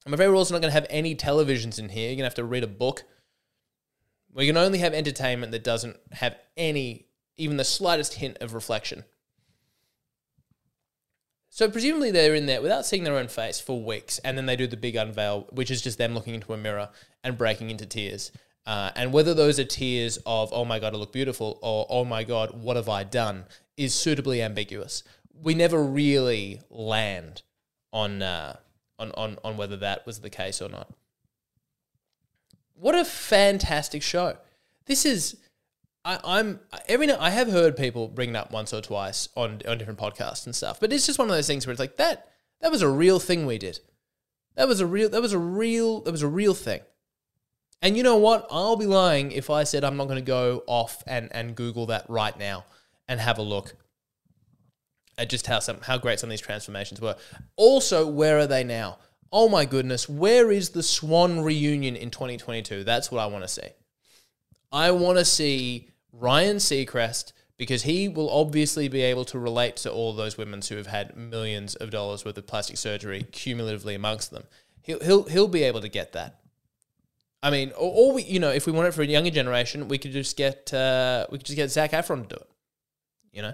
I'm 0.05 0.13
afraid 0.13 0.27
we're 0.27 0.35
also 0.35 0.53
not 0.53 0.61
going 0.61 0.69
to 0.69 0.79
have 0.79 0.87
any 0.89 1.15
televisions 1.15 1.79
in 1.79 1.89
here. 1.89 2.09
You're 2.09 2.15
going 2.15 2.19
to 2.19 2.25
have 2.25 2.35
to 2.35 2.43
read 2.43 2.63
a 2.63 2.67
book. 2.67 3.03
We 4.31 4.45
can 4.45 4.57
only 4.57 4.79
have 4.79 4.93
entertainment 4.93 5.51
that 5.51 5.63
doesn't 5.63 5.97
have 6.11 6.37
any, 6.55 7.07
even 7.37 7.57
the 7.57 7.63
slightest 7.63 8.15
hint 8.15 8.37
of 8.39 8.53
reflection. 8.53 9.03
So 11.55 11.69
presumably 11.69 12.11
they're 12.11 12.35
in 12.35 12.47
there 12.47 12.61
without 12.61 12.85
seeing 12.85 13.05
their 13.05 13.15
own 13.15 13.29
face 13.29 13.61
for 13.61 13.81
weeks, 13.81 14.19
and 14.25 14.37
then 14.37 14.45
they 14.45 14.57
do 14.57 14.67
the 14.67 14.75
big 14.75 14.97
unveil, 14.97 15.47
which 15.53 15.71
is 15.71 15.81
just 15.81 15.97
them 15.97 16.13
looking 16.13 16.35
into 16.35 16.51
a 16.51 16.57
mirror 16.57 16.89
and 17.23 17.37
breaking 17.37 17.69
into 17.69 17.85
tears. 17.85 18.33
Uh, 18.65 18.91
and 18.93 19.13
whether 19.13 19.33
those 19.33 19.57
are 19.57 19.63
tears 19.63 20.19
of 20.25 20.51
"Oh 20.51 20.65
my 20.65 20.79
god, 20.79 20.93
I 20.93 20.97
look 20.97 21.13
beautiful" 21.13 21.57
or 21.61 21.87
"Oh 21.89 22.03
my 22.03 22.25
god, 22.25 22.61
what 22.61 22.75
have 22.75 22.89
I 22.89 23.05
done" 23.05 23.45
is 23.77 23.93
suitably 23.93 24.41
ambiguous. 24.41 25.03
We 25.33 25.55
never 25.55 25.81
really 25.81 26.59
land 26.69 27.41
on 27.93 28.21
uh, 28.21 28.57
on 28.99 29.13
on 29.13 29.37
on 29.45 29.55
whether 29.55 29.77
that 29.77 30.05
was 30.05 30.19
the 30.19 30.29
case 30.29 30.61
or 30.61 30.67
not. 30.67 30.89
What 32.73 32.95
a 32.95 33.05
fantastic 33.05 34.01
show! 34.01 34.35
This 34.87 35.05
is 35.05 35.37
I, 36.05 36.39
am 36.39 36.59
every 36.87 37.07
now 37.07 37.17
I 37.19 37.31
have 37.31 37.49
heard 37.49 37.75
people 37.75 38.07
bring 38.07 38.29
it 38.29 38.35
up 38.35 38.51
once 38.51 38.73
or 38.73 38.81
twice 38.81 39.27
on 39.35 39.61
on 39.67 39.79
different 39.79 39.99
podcasts 39.99 40.45
and 40.45 40.55
stuff, 40.55 40.79
but 40.79 40.93
it's 40.93 41.07
just 41.07 41.17
one 41.17 41.29
of 41.29 41.35
those 41.35 41.47
things 41.47 41.65
where 41.65 41.71
it's 41.71 41.79
like 41.79 41.97
that 41.97 42.27
that 42.61 42.71
was 42.71 42.83
a 42.83 42.89
real 42.89 43.19
thing 43.19 43.45
we 43.45 43.57
did. 43.57 43.79
That 44.55 44.67
was 44.67 44.79
a 44.79 44.85
real 44.85 45.09
that 45.09 45.21
was 45.21 45.33
a 45.33 45.39
real 45.39 46.01
that 46.01 46.11
was 46.11 46.21
a 46.21 46.27
real 46.27 46.53
thing. 46.53 46.81
And 47.81 47.97
you 47.97 48.03
know 48.03 48.17
what? 48.17 48.47
I'll 48.51 48.77
be 48.77 48.85
lying 48.85 49.31
if 49.31 49.49
I 49.49 49.63
said 49.63 49.83
I'm 49.83 49.97
not 49.97 50.05
going 50.05 50.19
to 50.19 50.25
go 50.25 50.63
off 50.67 51.03
and 51.07 51.29
and 51.31 51.55
Google 51.55 51.87
that 51.87 52.05
right 52.07 52.37
now 52.37 52.65
and 53.07 53.19
have 53.19 53.39
a 53.39 53.43
look 53.43 53.75
at 55.17 55.29
just 55.29 55.47
how 55.47 55.59
some 55.59 55.81
how 55.81 55.97
great 55.97 56.19
some 56.19 56.29
of 56.29 56.31
these 56.31 56.41
transformations 56.41 57.01
were. 57.01 57.15
Also, 57.55 58.07
where 58.07 58.37
are 58.37 58.47
they 58.47 58.63
now? 58.63 58.99
Oh 59.31 59.49
my 59.49 59.65
goodness, 59.65 60.07
where 60.07 60.51
is 60.51 60.69
the 60.69 60.83
Swan 60.83 61.41
reunion 61.41 61.95
in 61.95 62.11
2022? 62.11 62.83
That's 62.83 63.11
what 63.11 63.19
I 63.19 63.25
want 63.25 63.43
to 63.43 63.47
see. 63.47 63.69
I 64.71 64.91
want 64.91 65.17
to 65.17 65.25
see 65.25 65.89
Ryan 66.19 66.57
Seacrest 66.57 67.33
because 67.57 67.83
he 67.83 68.09
will 68.09 68.29
obviously 68.29 68.87
be 68.87 69.01
able 69.01 69.25
to 69.25 69.39
relate 69.39 69.77
to 69.77 69.91
all 69.91 70.13
those 70.13 70.37
women 70.37 70.61
who 70.67 70.75
have 70.75 70.87
had 70.87 71.15
millions 71.15 71.75
of 71.75 71.89
dollars 71.89 72.25
worth 72.25 72.37
of 72.37 72.47
plastic 72.47 72.77
surgery 72.77 73.23
cumulatively 73.31 73.95
amongst 73.95 74.31
them. 74.31 74.43
He'll 74.81 74.99
he'll 74.99 75.23
he'll 75.23 75.47
be 75.47 75.63
able 75.63 75.81
to 75.81 75.89
get 75.89 76.13
that. 76.13 76.39
I 77.41 77.51
mean, 77.51 77.71
or, 77.71 77.91
or 77.91 78.13
we 78.13 78.23
you 78.23 78.39
know 78.39 78.49
if 78.49 78.65
we 78.65 78.71
want 78.71 78.87
it 78.87 78.93
for 78.93 79.01
a 79.01 79.07
younger 79.07 79.31
generation, 79.31 79.87
we 79.87 79.97
could 79.97 80.11
just 80.11 80.37
get 80.37 80.73
uh, 80.73 81.27
we 81.31 81.37
could 81.37 81.47
just 81.47 81.55
get 81.55 81.71
Zac 81.71 81.91
Efron 81.91 82.23
to 82.23 82.35
do 82.35 82.41
it. 82.41 82.49
You 83.31 83.41
know, 83.41 83.53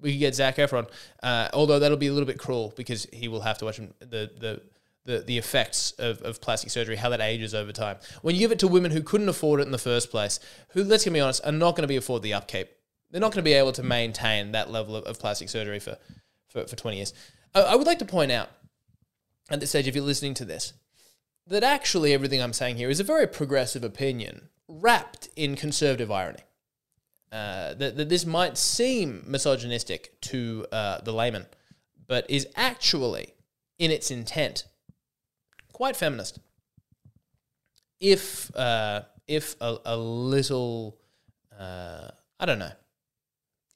we 0.00 0.12
could 0.12 0.20
get 0.20 0.34
Zac 0.34 0.56
Efron, 0.56 0.88
uh, 1.22 1.48
although 1.52 1.78
that'll 1.78 1.96
be 1.96 2.08
a 2.08 2.12
little 2.12 2.26
bit 2.26 2.38
cruel 2.38 2.72
because 2.76 3.06
he 3.12 3.28
will 3.28 3.40
have 3.40 3.58
to 3.58 3.64
watch 3.64 3.76
the 3.76 4.30
the 4.38 4.62
the, 5.08 5.20
the 5.20 5.38
effects 5.38 5.92
of, 5.92 6.20
of 6.20 6.38
plastic 6.42 6.68
surgery, 6.68 6.96
how 6.96 7.08
that 7.08 7.22
ages 7.22 7.54
over 7.54 7.72
time. 7.72 7.96
When 8.20 8.34
you 8.34 8.40
give 8.40 8.52
it 8.52 8.58
to 8.58 8.68
women 8.68 8.90
who 8.90 9.02
couldn't 9.02 9.30
afford 9.30 9.58
it 9.58 9.62
in 9.62 9.72
the 9.72 9.78
first 9.78 10.10
place, 10.10 10.38
who, 10.70 10.84
let's 10.84 11.06
be 11.06 11.18
honest, 11.18 11.44
are 11.46 11.50
not 11.50 11.74
going 11.74 11.82
to 11.82 11.88
be 11.88 11.96
afford 11.96 12.22
the 12.22 12.34
upkeep. 12.34 12.68
They're 13.10 13.20
not 13.20 13.32
going 13.32 13.42
to 13.42 13.50
be 13.50 13.54
able 13.54 13.72
to 13.72 13.82
maintain 13.82 14.52
that 14.52 14.70
level 14.70 14.94
of, 14.94 15.04
of 15.04 15.18
plastic 15.18 15.48
surgery 15.48 15.78
for, 15.78 15.96
for, 16.50 16.66
for 16.66 16.76
20 16.76 16.98
years. 16.98 17.14
I, 17.54 17.62
I 17.62 17.74
would 17.74 17.86
like 17.86 18.00
to 18.00 18.04
point 18.04 18.30
out 18.30 18.50
at 19.50 19.60
this 19.60 19.70
stage, 19.70 19.88
if 19.88 19.94
you're 19.94 20.04
listening 20.04 20.34
to 20.34 20.44
this, 20.44 20.74
that 21.46 21.64
actually 21.64 22.12
everything 22.12 22.42
I'm 22.42 22.52
saying 22.52 22.76
here 22.76 22.90
is 22.90 23.00
a 23.00 23.04
very 23.04 23.26
progressive 23.26 23.82
opinion 23.82 24.50
wrapped 24.68 25.30
in 25.36 25.56
conservative 25.56 26.10
irony. 26.10 26.42
Uh, 27.32 27.72
that, 27.74 27.96
that 27.96 28.10
this 28.10 28.26
might 28.26 28.58
seem 28.58 29.22
misogynistic 29.26 30.18
to 30.20 30.66
uh, 30.70 31.00
the 31.00 31.12
layman, 31.12 31.46
but 32.06 32.28
is 32.30 32.46
actually, 32.56 33.34
in 33.78 33.90
its 33.90 34.10
intent, 34.10 34.64
quite 35.78 35.94
feminist. 35.94 36.40
If 38.00 38.54
uh, 38.56 39.02
if 39.28 39.54
a, 39.60 39.76
a 39.84 39.96
little, 39.96 40.98
uh, 41.56 42.08
I 42.40 42.46
don't 42.46 42.58
know, 42.58 42.72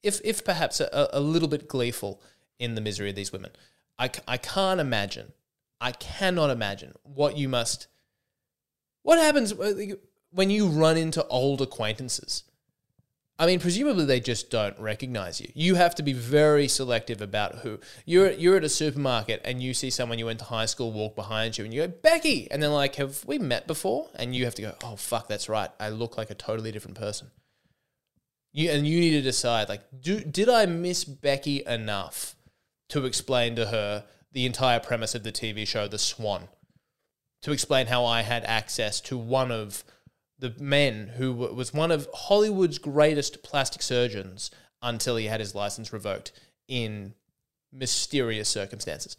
if 0.02 0.20
if 0.24 0.44
perhaps 0.44 0.80
a, 0.80 1.08
a 1.12 1.20
little 1.20 1.48
bit 1.48 1.68
gleeful 1.68 2.20
in 2.58 2.74
the 2.74 2.80
misery 2.80 3.10
of 3.10 3.14
these 3.14 3.32
women, 3.32 3.52
I, 4.00 4.10
I 4.26 4.36
can't 4.36 4.80
imagine, 4.80 5.32
I 5.80 5.92
cannot 5.92 6.50
imagine 6.50 6.94
what 7.04 7.36
you 7.36 7.48
must, 7.48 7.86
what 9.04 9.20
happens 9.20 9.52
uh, 9.52 9.94
when 10.32 10.50
you 10.50 10.66
run 10.66 10.96
into 10.96 11.24
old 11.28 11.62
acquaintances 11.62 12.42
I 13.38 13.46
mean, 13.46 13.60
presumably 13.60 14.04
they 14.04 14.20
just 14.20 14.50
don't 14.50 14.78
recognize 14.78 15.40
you. 15.40 15.50
You 15.54 15.74
have 15.74 15.94
to 15.96 16.02
be 16.02 16.12
very 16.12 16.68
selective 16.68 17.20
about 17.20 17.56
who 17.56 17.80
you're. 18.04 18.30
You're 18.30 18.56
at 18.56 18.64
a 18.64 18.68
supermarket 18.68 19.40
and 19.44 19.62
you 19.62 19.74
see 19.74 19.90
someone 19.90 20.18
you 20.18 20.26
went 20.26 20.38
to 20.40 20.44
high 20.44 20.66
school 20.66 20.92
walk 20.92 21.16
behind 21.16 21.58
you, 21.58 21.64
and 21.64 21.72
you 21.72 21.86
go 21.86 21.88
Becky, 21.88 22.48
and 22.50 22.62
they're 22.62 22.70
like, 22.70 22.96
"Have 22.96 23.24
we 23.24 23.38
met 23.38 23.66
before?" 23.66 24.10
And 24.14 24.36
you 24.36 24.44
have 24.44 24.54
to 24.56 24.62
go, 24.62 24.74
"Oh 24.84 24.96
fuck, 24.96 25.28
that's 25.28 25.48
right. 25.48 25.70
I 25.80 25.88
look 25.88 26.16
like 26.16 26.30
a 26.30 26.34
totally 26.34 26.72
different 26.72 26.98
person." 26.98 27.30
You 28.52 28.70
and 28.70 28.86
you 28.86 29.00
need 29.00 29.12
to 29.12 29.22
decide, 29.22 29.68
like, 29.68 29.82
do 29.98 30.20
did 30.20 30.48
I 30.48 30.66
miss 30.66 31.04
Becky 31.04 31.64
enough 31.64 32.36
to 32.90 33.06
explain 33.06 33.56
to 33.56 33.66
her 33.66 34.04
the 34.32 34.44
entire 34.44 34.78
premise 34.78 35.14
of 35.14 35.22
the 35.22 35.32
TV 35.32 35.66
show 35.66 35.88
The 35.88 35.98
Swan, 35.98 36.48
to 37.40 37.52
explain 37.52 37.86
how 37.86 38.04
I 38.04 38.22
had 38.22 38.44
access 38.44 39.00
to 39.02 39.16
one 39.16 39.50
of 39.50 39.84
the 40.42 40.52
men 40.58 41.06
who 41.18 41.32
was 41.32 41.72
one 41.72 41.92
of 41.92 42.08
Hollywood's 42.12 42.78
greatest 42.78 43.44
plastic 43.44 43.80
surgeons 43.80 44.50
until 44.82 45.14
he 45.14 45.26
had 45.26 45.38
his 45.38 45.54
license 45.54 45.92
revoked 45.92 46.32
in 46.66 47.14
mysterious 47.72 48.48
circumstances. 48.48 49.16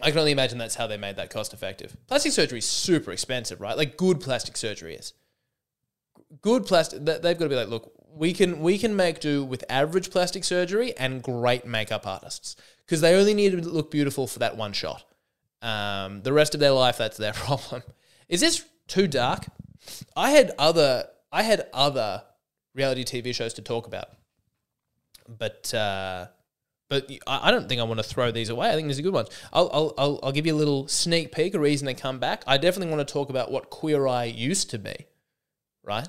I 0.00 0.10
can 0.10 0.20
only 0.20 0.32
imagine 0.32 0.56
that's 0.56 0.76
how 0.76 0.86
they 0.86 0.96
made 0.96 1.16
that 1.16 1.28
cost 1.28 1.52
effective. 1.52 1.94
Plastic 2.06 2.32
surgery 2.32 2.60
is 2.60 2.64
super 2.64 3.12
expensive, 3.12 3.60
right? 3.60 3.76
Like 3.76 3.98
good 3.98 4.22
plastic 4.22 4.56
surgery 4.56 4.94
is. 4.94 5.12
Good 6.40 6.64
plastic, 6.64 7.04
they've 7.04 7.20
got 7.20 7.44
to 7.44 7.48
be 7.50 7.54
like, 7.54 7.68
look, 7.68 7.92
We 8.10 8.32
can 8.32 8.60
we 8.60 8.78
can 8.78 8.96
make 8.96 9.20
do 9.20 9.44
with 9.44 9.62
average 9.68 10.10
plastic 10.10 10.42
surgery 10.42 10.96
and 10.96 11.22
great 11.22 11.66
makeup 11.66 12.06
artists 12.06 12.56
because 12.86 13.02
they 13.02 13.14
only 13.14 13.34
need 13.34 13.50
to 13.50 13.68
look 13.68 13.90
beautiful 13.90 14.26
for 14.26 14.38
that 14.38 14.56
one 14.56 14.72
shot. 14.72 15.04
Um, 15.60 16.22
the 16.22 16.32
rest 16.32 16.54
of 16.54 16.60
their 16.60 16.72
life, 16.72 16.96
that's 16.96 17.18
their 17.18 17.32
problem. 17.46 17.82
Is 18.30 18.40
this 18.40 18.64
too 18.88 19.06
dark? 19.06 19.46
I 20.16 20.30
had 20.30 20.52
other 20.58 21.06
I 21.30 21.42
had 21.42 21.68
other 21.72 22.22
reality 22.74 23.04
TV 23.04 23.34
shows 23.34 23.54
to 23.54 23.62
talk 23.62 23.86
about, 23.86 24.08
but 25.28 25.72
uh, 25.74 26.26
but 26.88 27.10
I 27.26 27.48
I 27.48 27.50
don't 27.50 27.68
think 27.68 27.80
I 27.80 27.84
want 27.84 27.98
to 27.98 28.04
throw 28.04 28.30
these 28.30 28.48
away. 28.48 28.70
I 28.70 28.74
think 28.74 28.88
these 28.88 28.98
are 28.98 29.02
good 29.02 29.12
ones. 29.12 29.28
I'll, 29.52 29.70
I'll, 29.72 29.94
I'll, 29.98 30.20
I'll 30.24 30.32
give 30.32 30.46
you 30.46 30.54
a 30.54 30.56
little 30.56 30.88
sneak 30.88 31.32
peek, 31.32 31.54
a 31.54 31.58
reason 31.58 31.86
to 31.86 31.94
come 31.94 32.18
back. 32.18 32.42
I 32.46 32.58
definitely 32.58 32.94
want 32.94 33.06
to 33.06 33.12
talk 33.12 33.30
about 33.30 33.50
what 33.50 33.70
Queer 33.70 34.06
Eye 34.06 34.24
used 34.24 34.70
to 34.70 34.78
be, 34.78 35.06
right? 35.84 36.08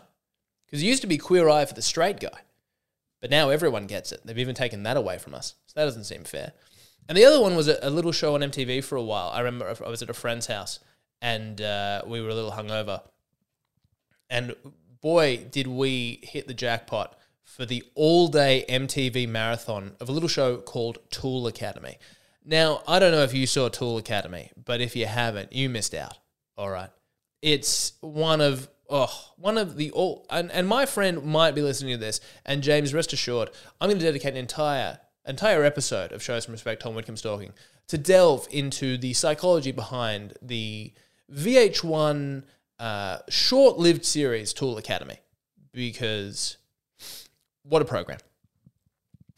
Because 0.65 0.81
it 0.83 0.87
used 0.87 1.01
to 1.01 1.07
be 1.07 1.17
Queer 1.17 1.49
Eye 1.49 1.65
for 1.65 1.73
the 1.73 1.81
straight 1.81 2.19
guy, 2.19 2.39
but 3.21 3.29
now 3.29 3.49
everyone 3.49 3.87
gets 3.87 4.11
it. 4.11 4.21
They've 4.23 4.37
even 4.37 4.55
taken 4.55 4.83
that 4.83 4.97
away 4.97 5.17
from 5.17 5.33
us. 5.33 5.55
So 5.67 5.73
that 5.79 5.85
doesn't 5.85 6.05
seem 6.05 6.23
fair. 6.23 6.53
And 7.07 7.17
the 7.17 7.25
other 7.25 7.41
one 7.41 7.55
was 7.55 7.67
a, 7.67 7.79
a 7.81 7.89
little 7.89 8.11
show 8.11 8.35
on 8.35 8.41
MTV 8.41 8.83
for 8.83 8.95
a 8.95 9.03
while. 9.03 9.29
I 9.29 9.39
remember 9.39 9.75
I 9.83 9.89
was 9.89 10.03
at 10.03 10.11
a 10.11 10.13
friend's 10.13 10.45
house 10.45 10.79
and 11.21 11.61
uh, 11.61 12.01
we 12.05 12.21
were 12.21 12.29
a 12.29 12.35
little 12.35 12.51
hungover. 12.51 13.01
And 14.29 14.55
boy, 15.01 15.45
did 15.49 15.67
we 15.67 16.19
hit 16.23 16.47
the 16.47 16.53
jackpot 16.53 17.15
for 17.49 17.65
the 17.65 17.83
all 17.95 18.27
day 18.27 18.63
MTV 18.69 19.27
marathon 19.27 19.95
of 19.99 20.07
a 20.07 20.11
little 20.11 20.29
show 20.29 20.57
called 20.57 20.99
Tool 21.09 21.47
Academy. 21.47 21.97
Now, 22.45 22.83
I 22.87 22.99
don't 22.99 23.11
know 23.11 23.23
if 23.23 23.33
you 23.33 23.47
saw 23.47 23.69
Tool 23.69 23.97
Academy, 23.97 24.51
but 24.63 24.81
if 24.81 24.95
you 24.95 25.07
haven't, 25.07 25.51
you 25.51 25.67
missed 25.67 25.95
out. 25.95 26.19
All 26.57 26.69
right. 26.69 26.89
It's 27.41 27.93
one 28.01 28.39
of 28.39 28.69
oh, 28.87 29.11
one 29.35 29.57
of 29.57 29.77
the 29.77 29.91
all 29.91 30.27
and, 30.29 30.51
and 30.51 30.67
my 30.67 30.85
friend 30.85 31.23
might 31.23 31.55
be 31.55 31.61
listening 31.61 31.93
to 31.93 31.97
this, 31.97 32.21
and 32.45 32.61
James, 32.61 32.93
rest 32.93 33.13
assured, 33.13 33.49
I'm 33.81 33.89
gonna 33.89 33.99
dedicate 33.99 34.33
an 34.33 34.37
entire 34.37 34.99
entire 35.25 35.63
episode 35.63 36.11
of 36.11 36.21
Show 36.21 36.39
Some 36.39 36.51
Respect 36.51 36.81
Tom 36.81 36.93
Witcombe 36.93 37.17
Stalking 37.17 37.53
to 37.87 37.97
delve 37.97 38.47
into 38.51 38.97
the 38.97 39.13
psychology 39.13 39.71
behind 39.71 40.35
the 40.41 40.93
VH1 41.33 42.43
uh, 42.79 43.19
short 43.29 43.77
lived 43.77 44.05
series 44.05 44.53
Tool 44.53 44.77
Academy 44.77 45.17
because 45.73 46.57
what 47.63 47.81
a 47.81 47.85
program. 47.85 48.19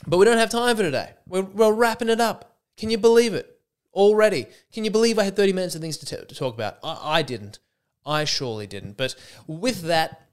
But 0.08 0.18
we 0.18 0.26
don't 0.26 0.38
have 0.38 0.50
time 0.50 0.76
for 0.76 0.84
today. 0.84 1.12
We're, 1.28 1.42
we're 1.42 1.74
wrapping 1.74 2.10
it 2.10 2.20
up. 2.20 2.58
Can 2.78 2.90
you 2.90 2.98
believe 2.98 3.34
it? 3.34 3.60
Already. 3.94 4.48
Can 4.72 4.86
you 4.86 4.92
believe 4.92 5.20
I 5.20 5.24
had 5.24 5.36
30 5.36 5.54
minutes 5.54 5.76
of 5.76 5.82
things 5.82 5.98
to, 5.98 6.06
t- 6.06 6.26
to 6.26 6.36
talk 6.36 6.54
about? 6.54 6.78
I, 6.84 7.20
I 7.20 7.22
didn't. 7.22 7.60
I 8.06 8.24
surely 8.24 8.68
didn't. 8.68 8.98
But 8.98 9.16
with 9.48 9.84
that, 9.84 10.28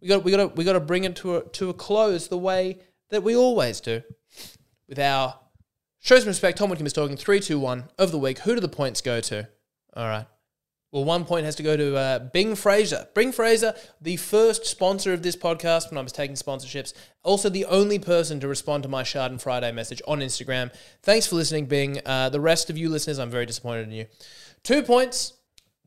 we 0.00 0.08
got 0.08 0.24
we 0.24 0.30
got 0.30 0.36
to 0.36 0.46
we 0.48 0.64
got 0.64 0.72
to 0.72 0.80
bring 0.80 1.04
it 1.04 1.16
to 1.16 1.36
a, 1.36 1.44
to 1.50 1.70
a 1.70 1.74
close 1.74 2.28
the 2.28 2.38
way 2.38 2.78
that 3.10 3.22
we 3.22 3.36
always 3.36 3.80
do, 3.80 4.02
with 4.88 4.98
our 4.98 5.38
show 6.00 6.18
some 6.18 6.28
respect. 6.28 6.58
Tom 6.58 6.70
Witcombe 6.70 6.86
is 6.86 6.92
talking 6.92 7.16
three, 7.16 7.40
two, 7.40 7.58
one 7.58 7.84
of 7.98 8.10
the 8.10 8.18
week. 8.18 8.40
Who 8.40 8.54
do 8.54 8.60
the 8.60 8.68
points 8.68 9.00
go 9.00 9.20
to? 9.20 9.48
All 9.94 10.08
right. 10.08 10.26
Well, 10.94 11.02
one 11.02 11.24
point 11.24 11.44
has 11.44 11.56
to 11.56 11.64
go 11.64 11.76
to 11.76 11.96
uh, 11.96 12.18
Bing 12.20 12.54
Fraser. 12.54 13.08
Bing 13.14 13.32
Fraser, 13.32 13.74
the 14.00 14.16
first 14.16 14.64
sponsor 14.64 15.12
of 15.12 15.24
this 15.24 15.34
podcast 15.34 15.90
when 15.90 15.98
I 15.98 16.02
was 16.02 16.12
taking 16.12 16.36
sponsorships. 16.36 16.92
Also, 17.24 17.48
the 17.48 17.64
only 17.64 17.98
person 17.98 18.38
to 18.38 18.46
respond 18.46 18.84
to 18.84 18.88
my 18.88 19.02
Schadenfriday 19.02 19.74
message 19.74 20.00
on 20.06 20.20
Instagram. 20.20 20.72
Thanks 21.02 21.26
for 21.26 21.34
listening, 21.34 21.66
Bing. 21.66 22.00
Uh, 22.06 22.28
the 22.28 22.40
rest 22.40 22.70
of 22.70 22.78
you 22.78 22.88
listeners, 22.88 23.18
I'm 23.18 23.28
very 23.28 23.44
disappointed 23.44 23.88
in 23.88 23.90
you. 23.90 24.06
Two 24.62 24.84
points. 24.84 25.32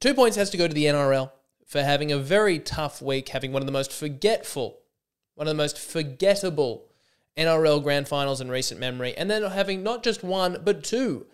Two 0.01 0.13
points 0.13 0.35
has 0.35 0.49
to 0.49 0.57
go 0.57 0.67
to 0.67 0.73
the 0.73 0.87
NRL 0.87 1.31
for 1.65 1.81
having 1.81 2.11
a 2.11 2.17
very 2.17 2.59
tough 2.59 3.01
week, 3.01 3.29
having 3.29 3.53
one 3.53 3.61
of 3.61 3.65
the 3.65 3.71
most 3.71 3.93
forgetful, 3.93 4.79
one 5.35 5.47
of 5.47 5.51
the 5.51 5.63
most 5.63 5.79
forgettable 5.79 6.83
NRL 7.37 7.81
grand 7.81 8.09
finals 8.09 8.41
in 8.41 8.51
recent 8.51 8.77
memory, 8.77 9.15
and 9.15 9.31
then 9.31 9.41
having 9.43 9.83
not 9.83 10.03
just 10.03 10.21
one, 10.21 10.57
but 10.65 10.83
two 10.83 11.27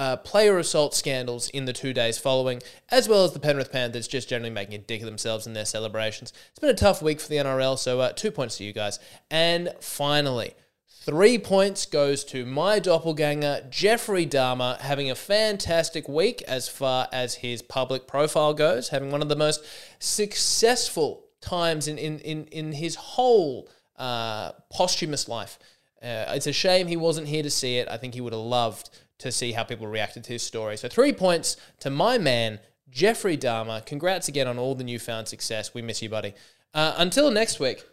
uh, 0.00 0.16
player 0.16 0.56
assault 0.56 0.94
scandals 0.94 1.50
in 1.50 1.66
the 1.66 1.74
two 1.74 1.92
days 1.92 2.16
following, 2.16 2.62
as 2.88 3.06
well 3.06 3.22
as 3.22 3.34
the 3.34 3.38
Penrith 3.38 3.70
Panthers 3.70 4.08
just 4.08 4.30
generally 4.30 4.48
making 4.48 4.74
a 4.74 4.78
dick 4.78 5.02
of 5.02 5.06
themselves 5.06 5.46
in 5.46 5.52
their 5.52 5.66
celebrations. 5.66 6.32
It's 6.48 6.58
been 6.58 6.70
a 6.70 6.74
tough 6.74 7.02
week 7.02 7.20
for 7.20 7.28
the 7.28 7.36
NRL, 7.36 7.78
so 7.78 8.00
uh, 8.00 8.12
two 8.12 8.30
points 8.30 8.56
to 8.56 8.64
you 8.64 8.72
guys. 8.72 8.98
And 9.30 9.74
finally, 9.82 10.54
three 10.88 11.36
points 11.36 11.84
goes 11.84 12.24
to 12.24 12.46
my 12.46 12.78
doppelganger, 12.78 13.66
Jeffrey 13.68 14.24
Dahmer, 14.24 14.78
having 14.78 15.10
a 15.10 15.14
fantastic 15.14 16.08
week 16.08 16.40
as 16.48 16.66
far 16.66 17.06
as 17.12 17.34
his 17.34 17.60
public 17.60 18.06
profile 18.06 18.54
goes, 18.54 18.88
having 18.88 19.10
one 19.10 19.20
of 19.20 19.28
the 19.28 19.36
most 19.36 19.62
successful 19.98 21.26
times 21.42 21.86
in, 21.86 21.98
in, 21.98 22.20
in, 22.20 22.46
in 22.46 22.72
his 22.72 22.94
whole 22.94 23.68
uh, 23.98 24.52
posthumous 24.70 25.28
life. 25.28 25.58
Uh, 26.02 26.24
it's 26.28 26.46
a 26.46 26.54
shame 26.54 26.86
he 26.86 26.96
wasn't 26.96 27.28
here 27.28 27.42
to 27.42 27.50
see 27.50 27.76
it. 27.76 27.86
I 27.86 27.98
think 27.98 28.14
he 28.14 28.22
would 28.22 28.32
have 28.32 28.40
loved 28.40 28.88
to 29.20 29.32
see 29.32 29.52
how 29.52 29.64
people 29.64 29.86
reacted 29.86 30.24
to 30.24 30.32
his 30.32 30.42
story. 30.42 30.76
So, 30.76 30.88
three 30.88 31.12
points 31.12 31.56
to 31.80 31.90
my 31.90 32.18
man, 32.18 32.58
Jeffrey 32.90 33.36
Dahmer. 33.36 33.84
Congrats 33.86 34.28
again 34.28 34.48
on 34.48 34.58
all 34.58 34.74
the 34.74 34.84
newfound 34.84 35.28
success. 35.28 35.72
We 35.72 35.82
miss 35.82 36.02
you, 36.02 36.08
buddy. 36.08 36.34
Uh, 36.74 36.94
until 36.98 37.30
next 37.30 37.60
week, 37.60 37.84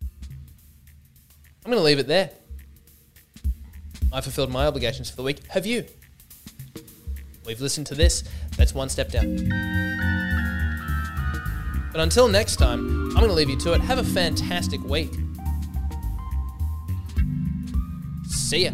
I'm 0.00 1.72
going 1.72 1.78
to 1.78 1.84
leave 1.84 1.98
it 1.98 2.06
there. 2.06 2.30
I 4.12 4.20
fulfilled 4.20 4.50
my 4.50 4.66
obligations 4.66 5.10
for 5.10 5.16
the 5.16 5.22
week. 5.22 5.46
Have 5.48 5.66
you? 5.66 5.84
We've 7.44 7.60
listened 7.60 7.86
to 7.88 7.94
this. 7.94 8.24
That's 8.56 8.74
one 8.74 8.88
step 8.88 9.10
down. 9.10 9.36
But 11.92 12.00
until 12.00 12.28
next 12.28 12.56
time, 12.56 13.08
I'm 13.10 13.16
going 13.16 13.28
to 13.28 13.34
leave 13.34 13.50
you 13.50 13.58
to 13.60 13.72
it. 13.72 13.80
Have 13.80 13.98
a 13.98 14.04
fantastic 14.04 14.82
week. 14.84 15.12
See 18.28 18.64
ya. 18.64 18.70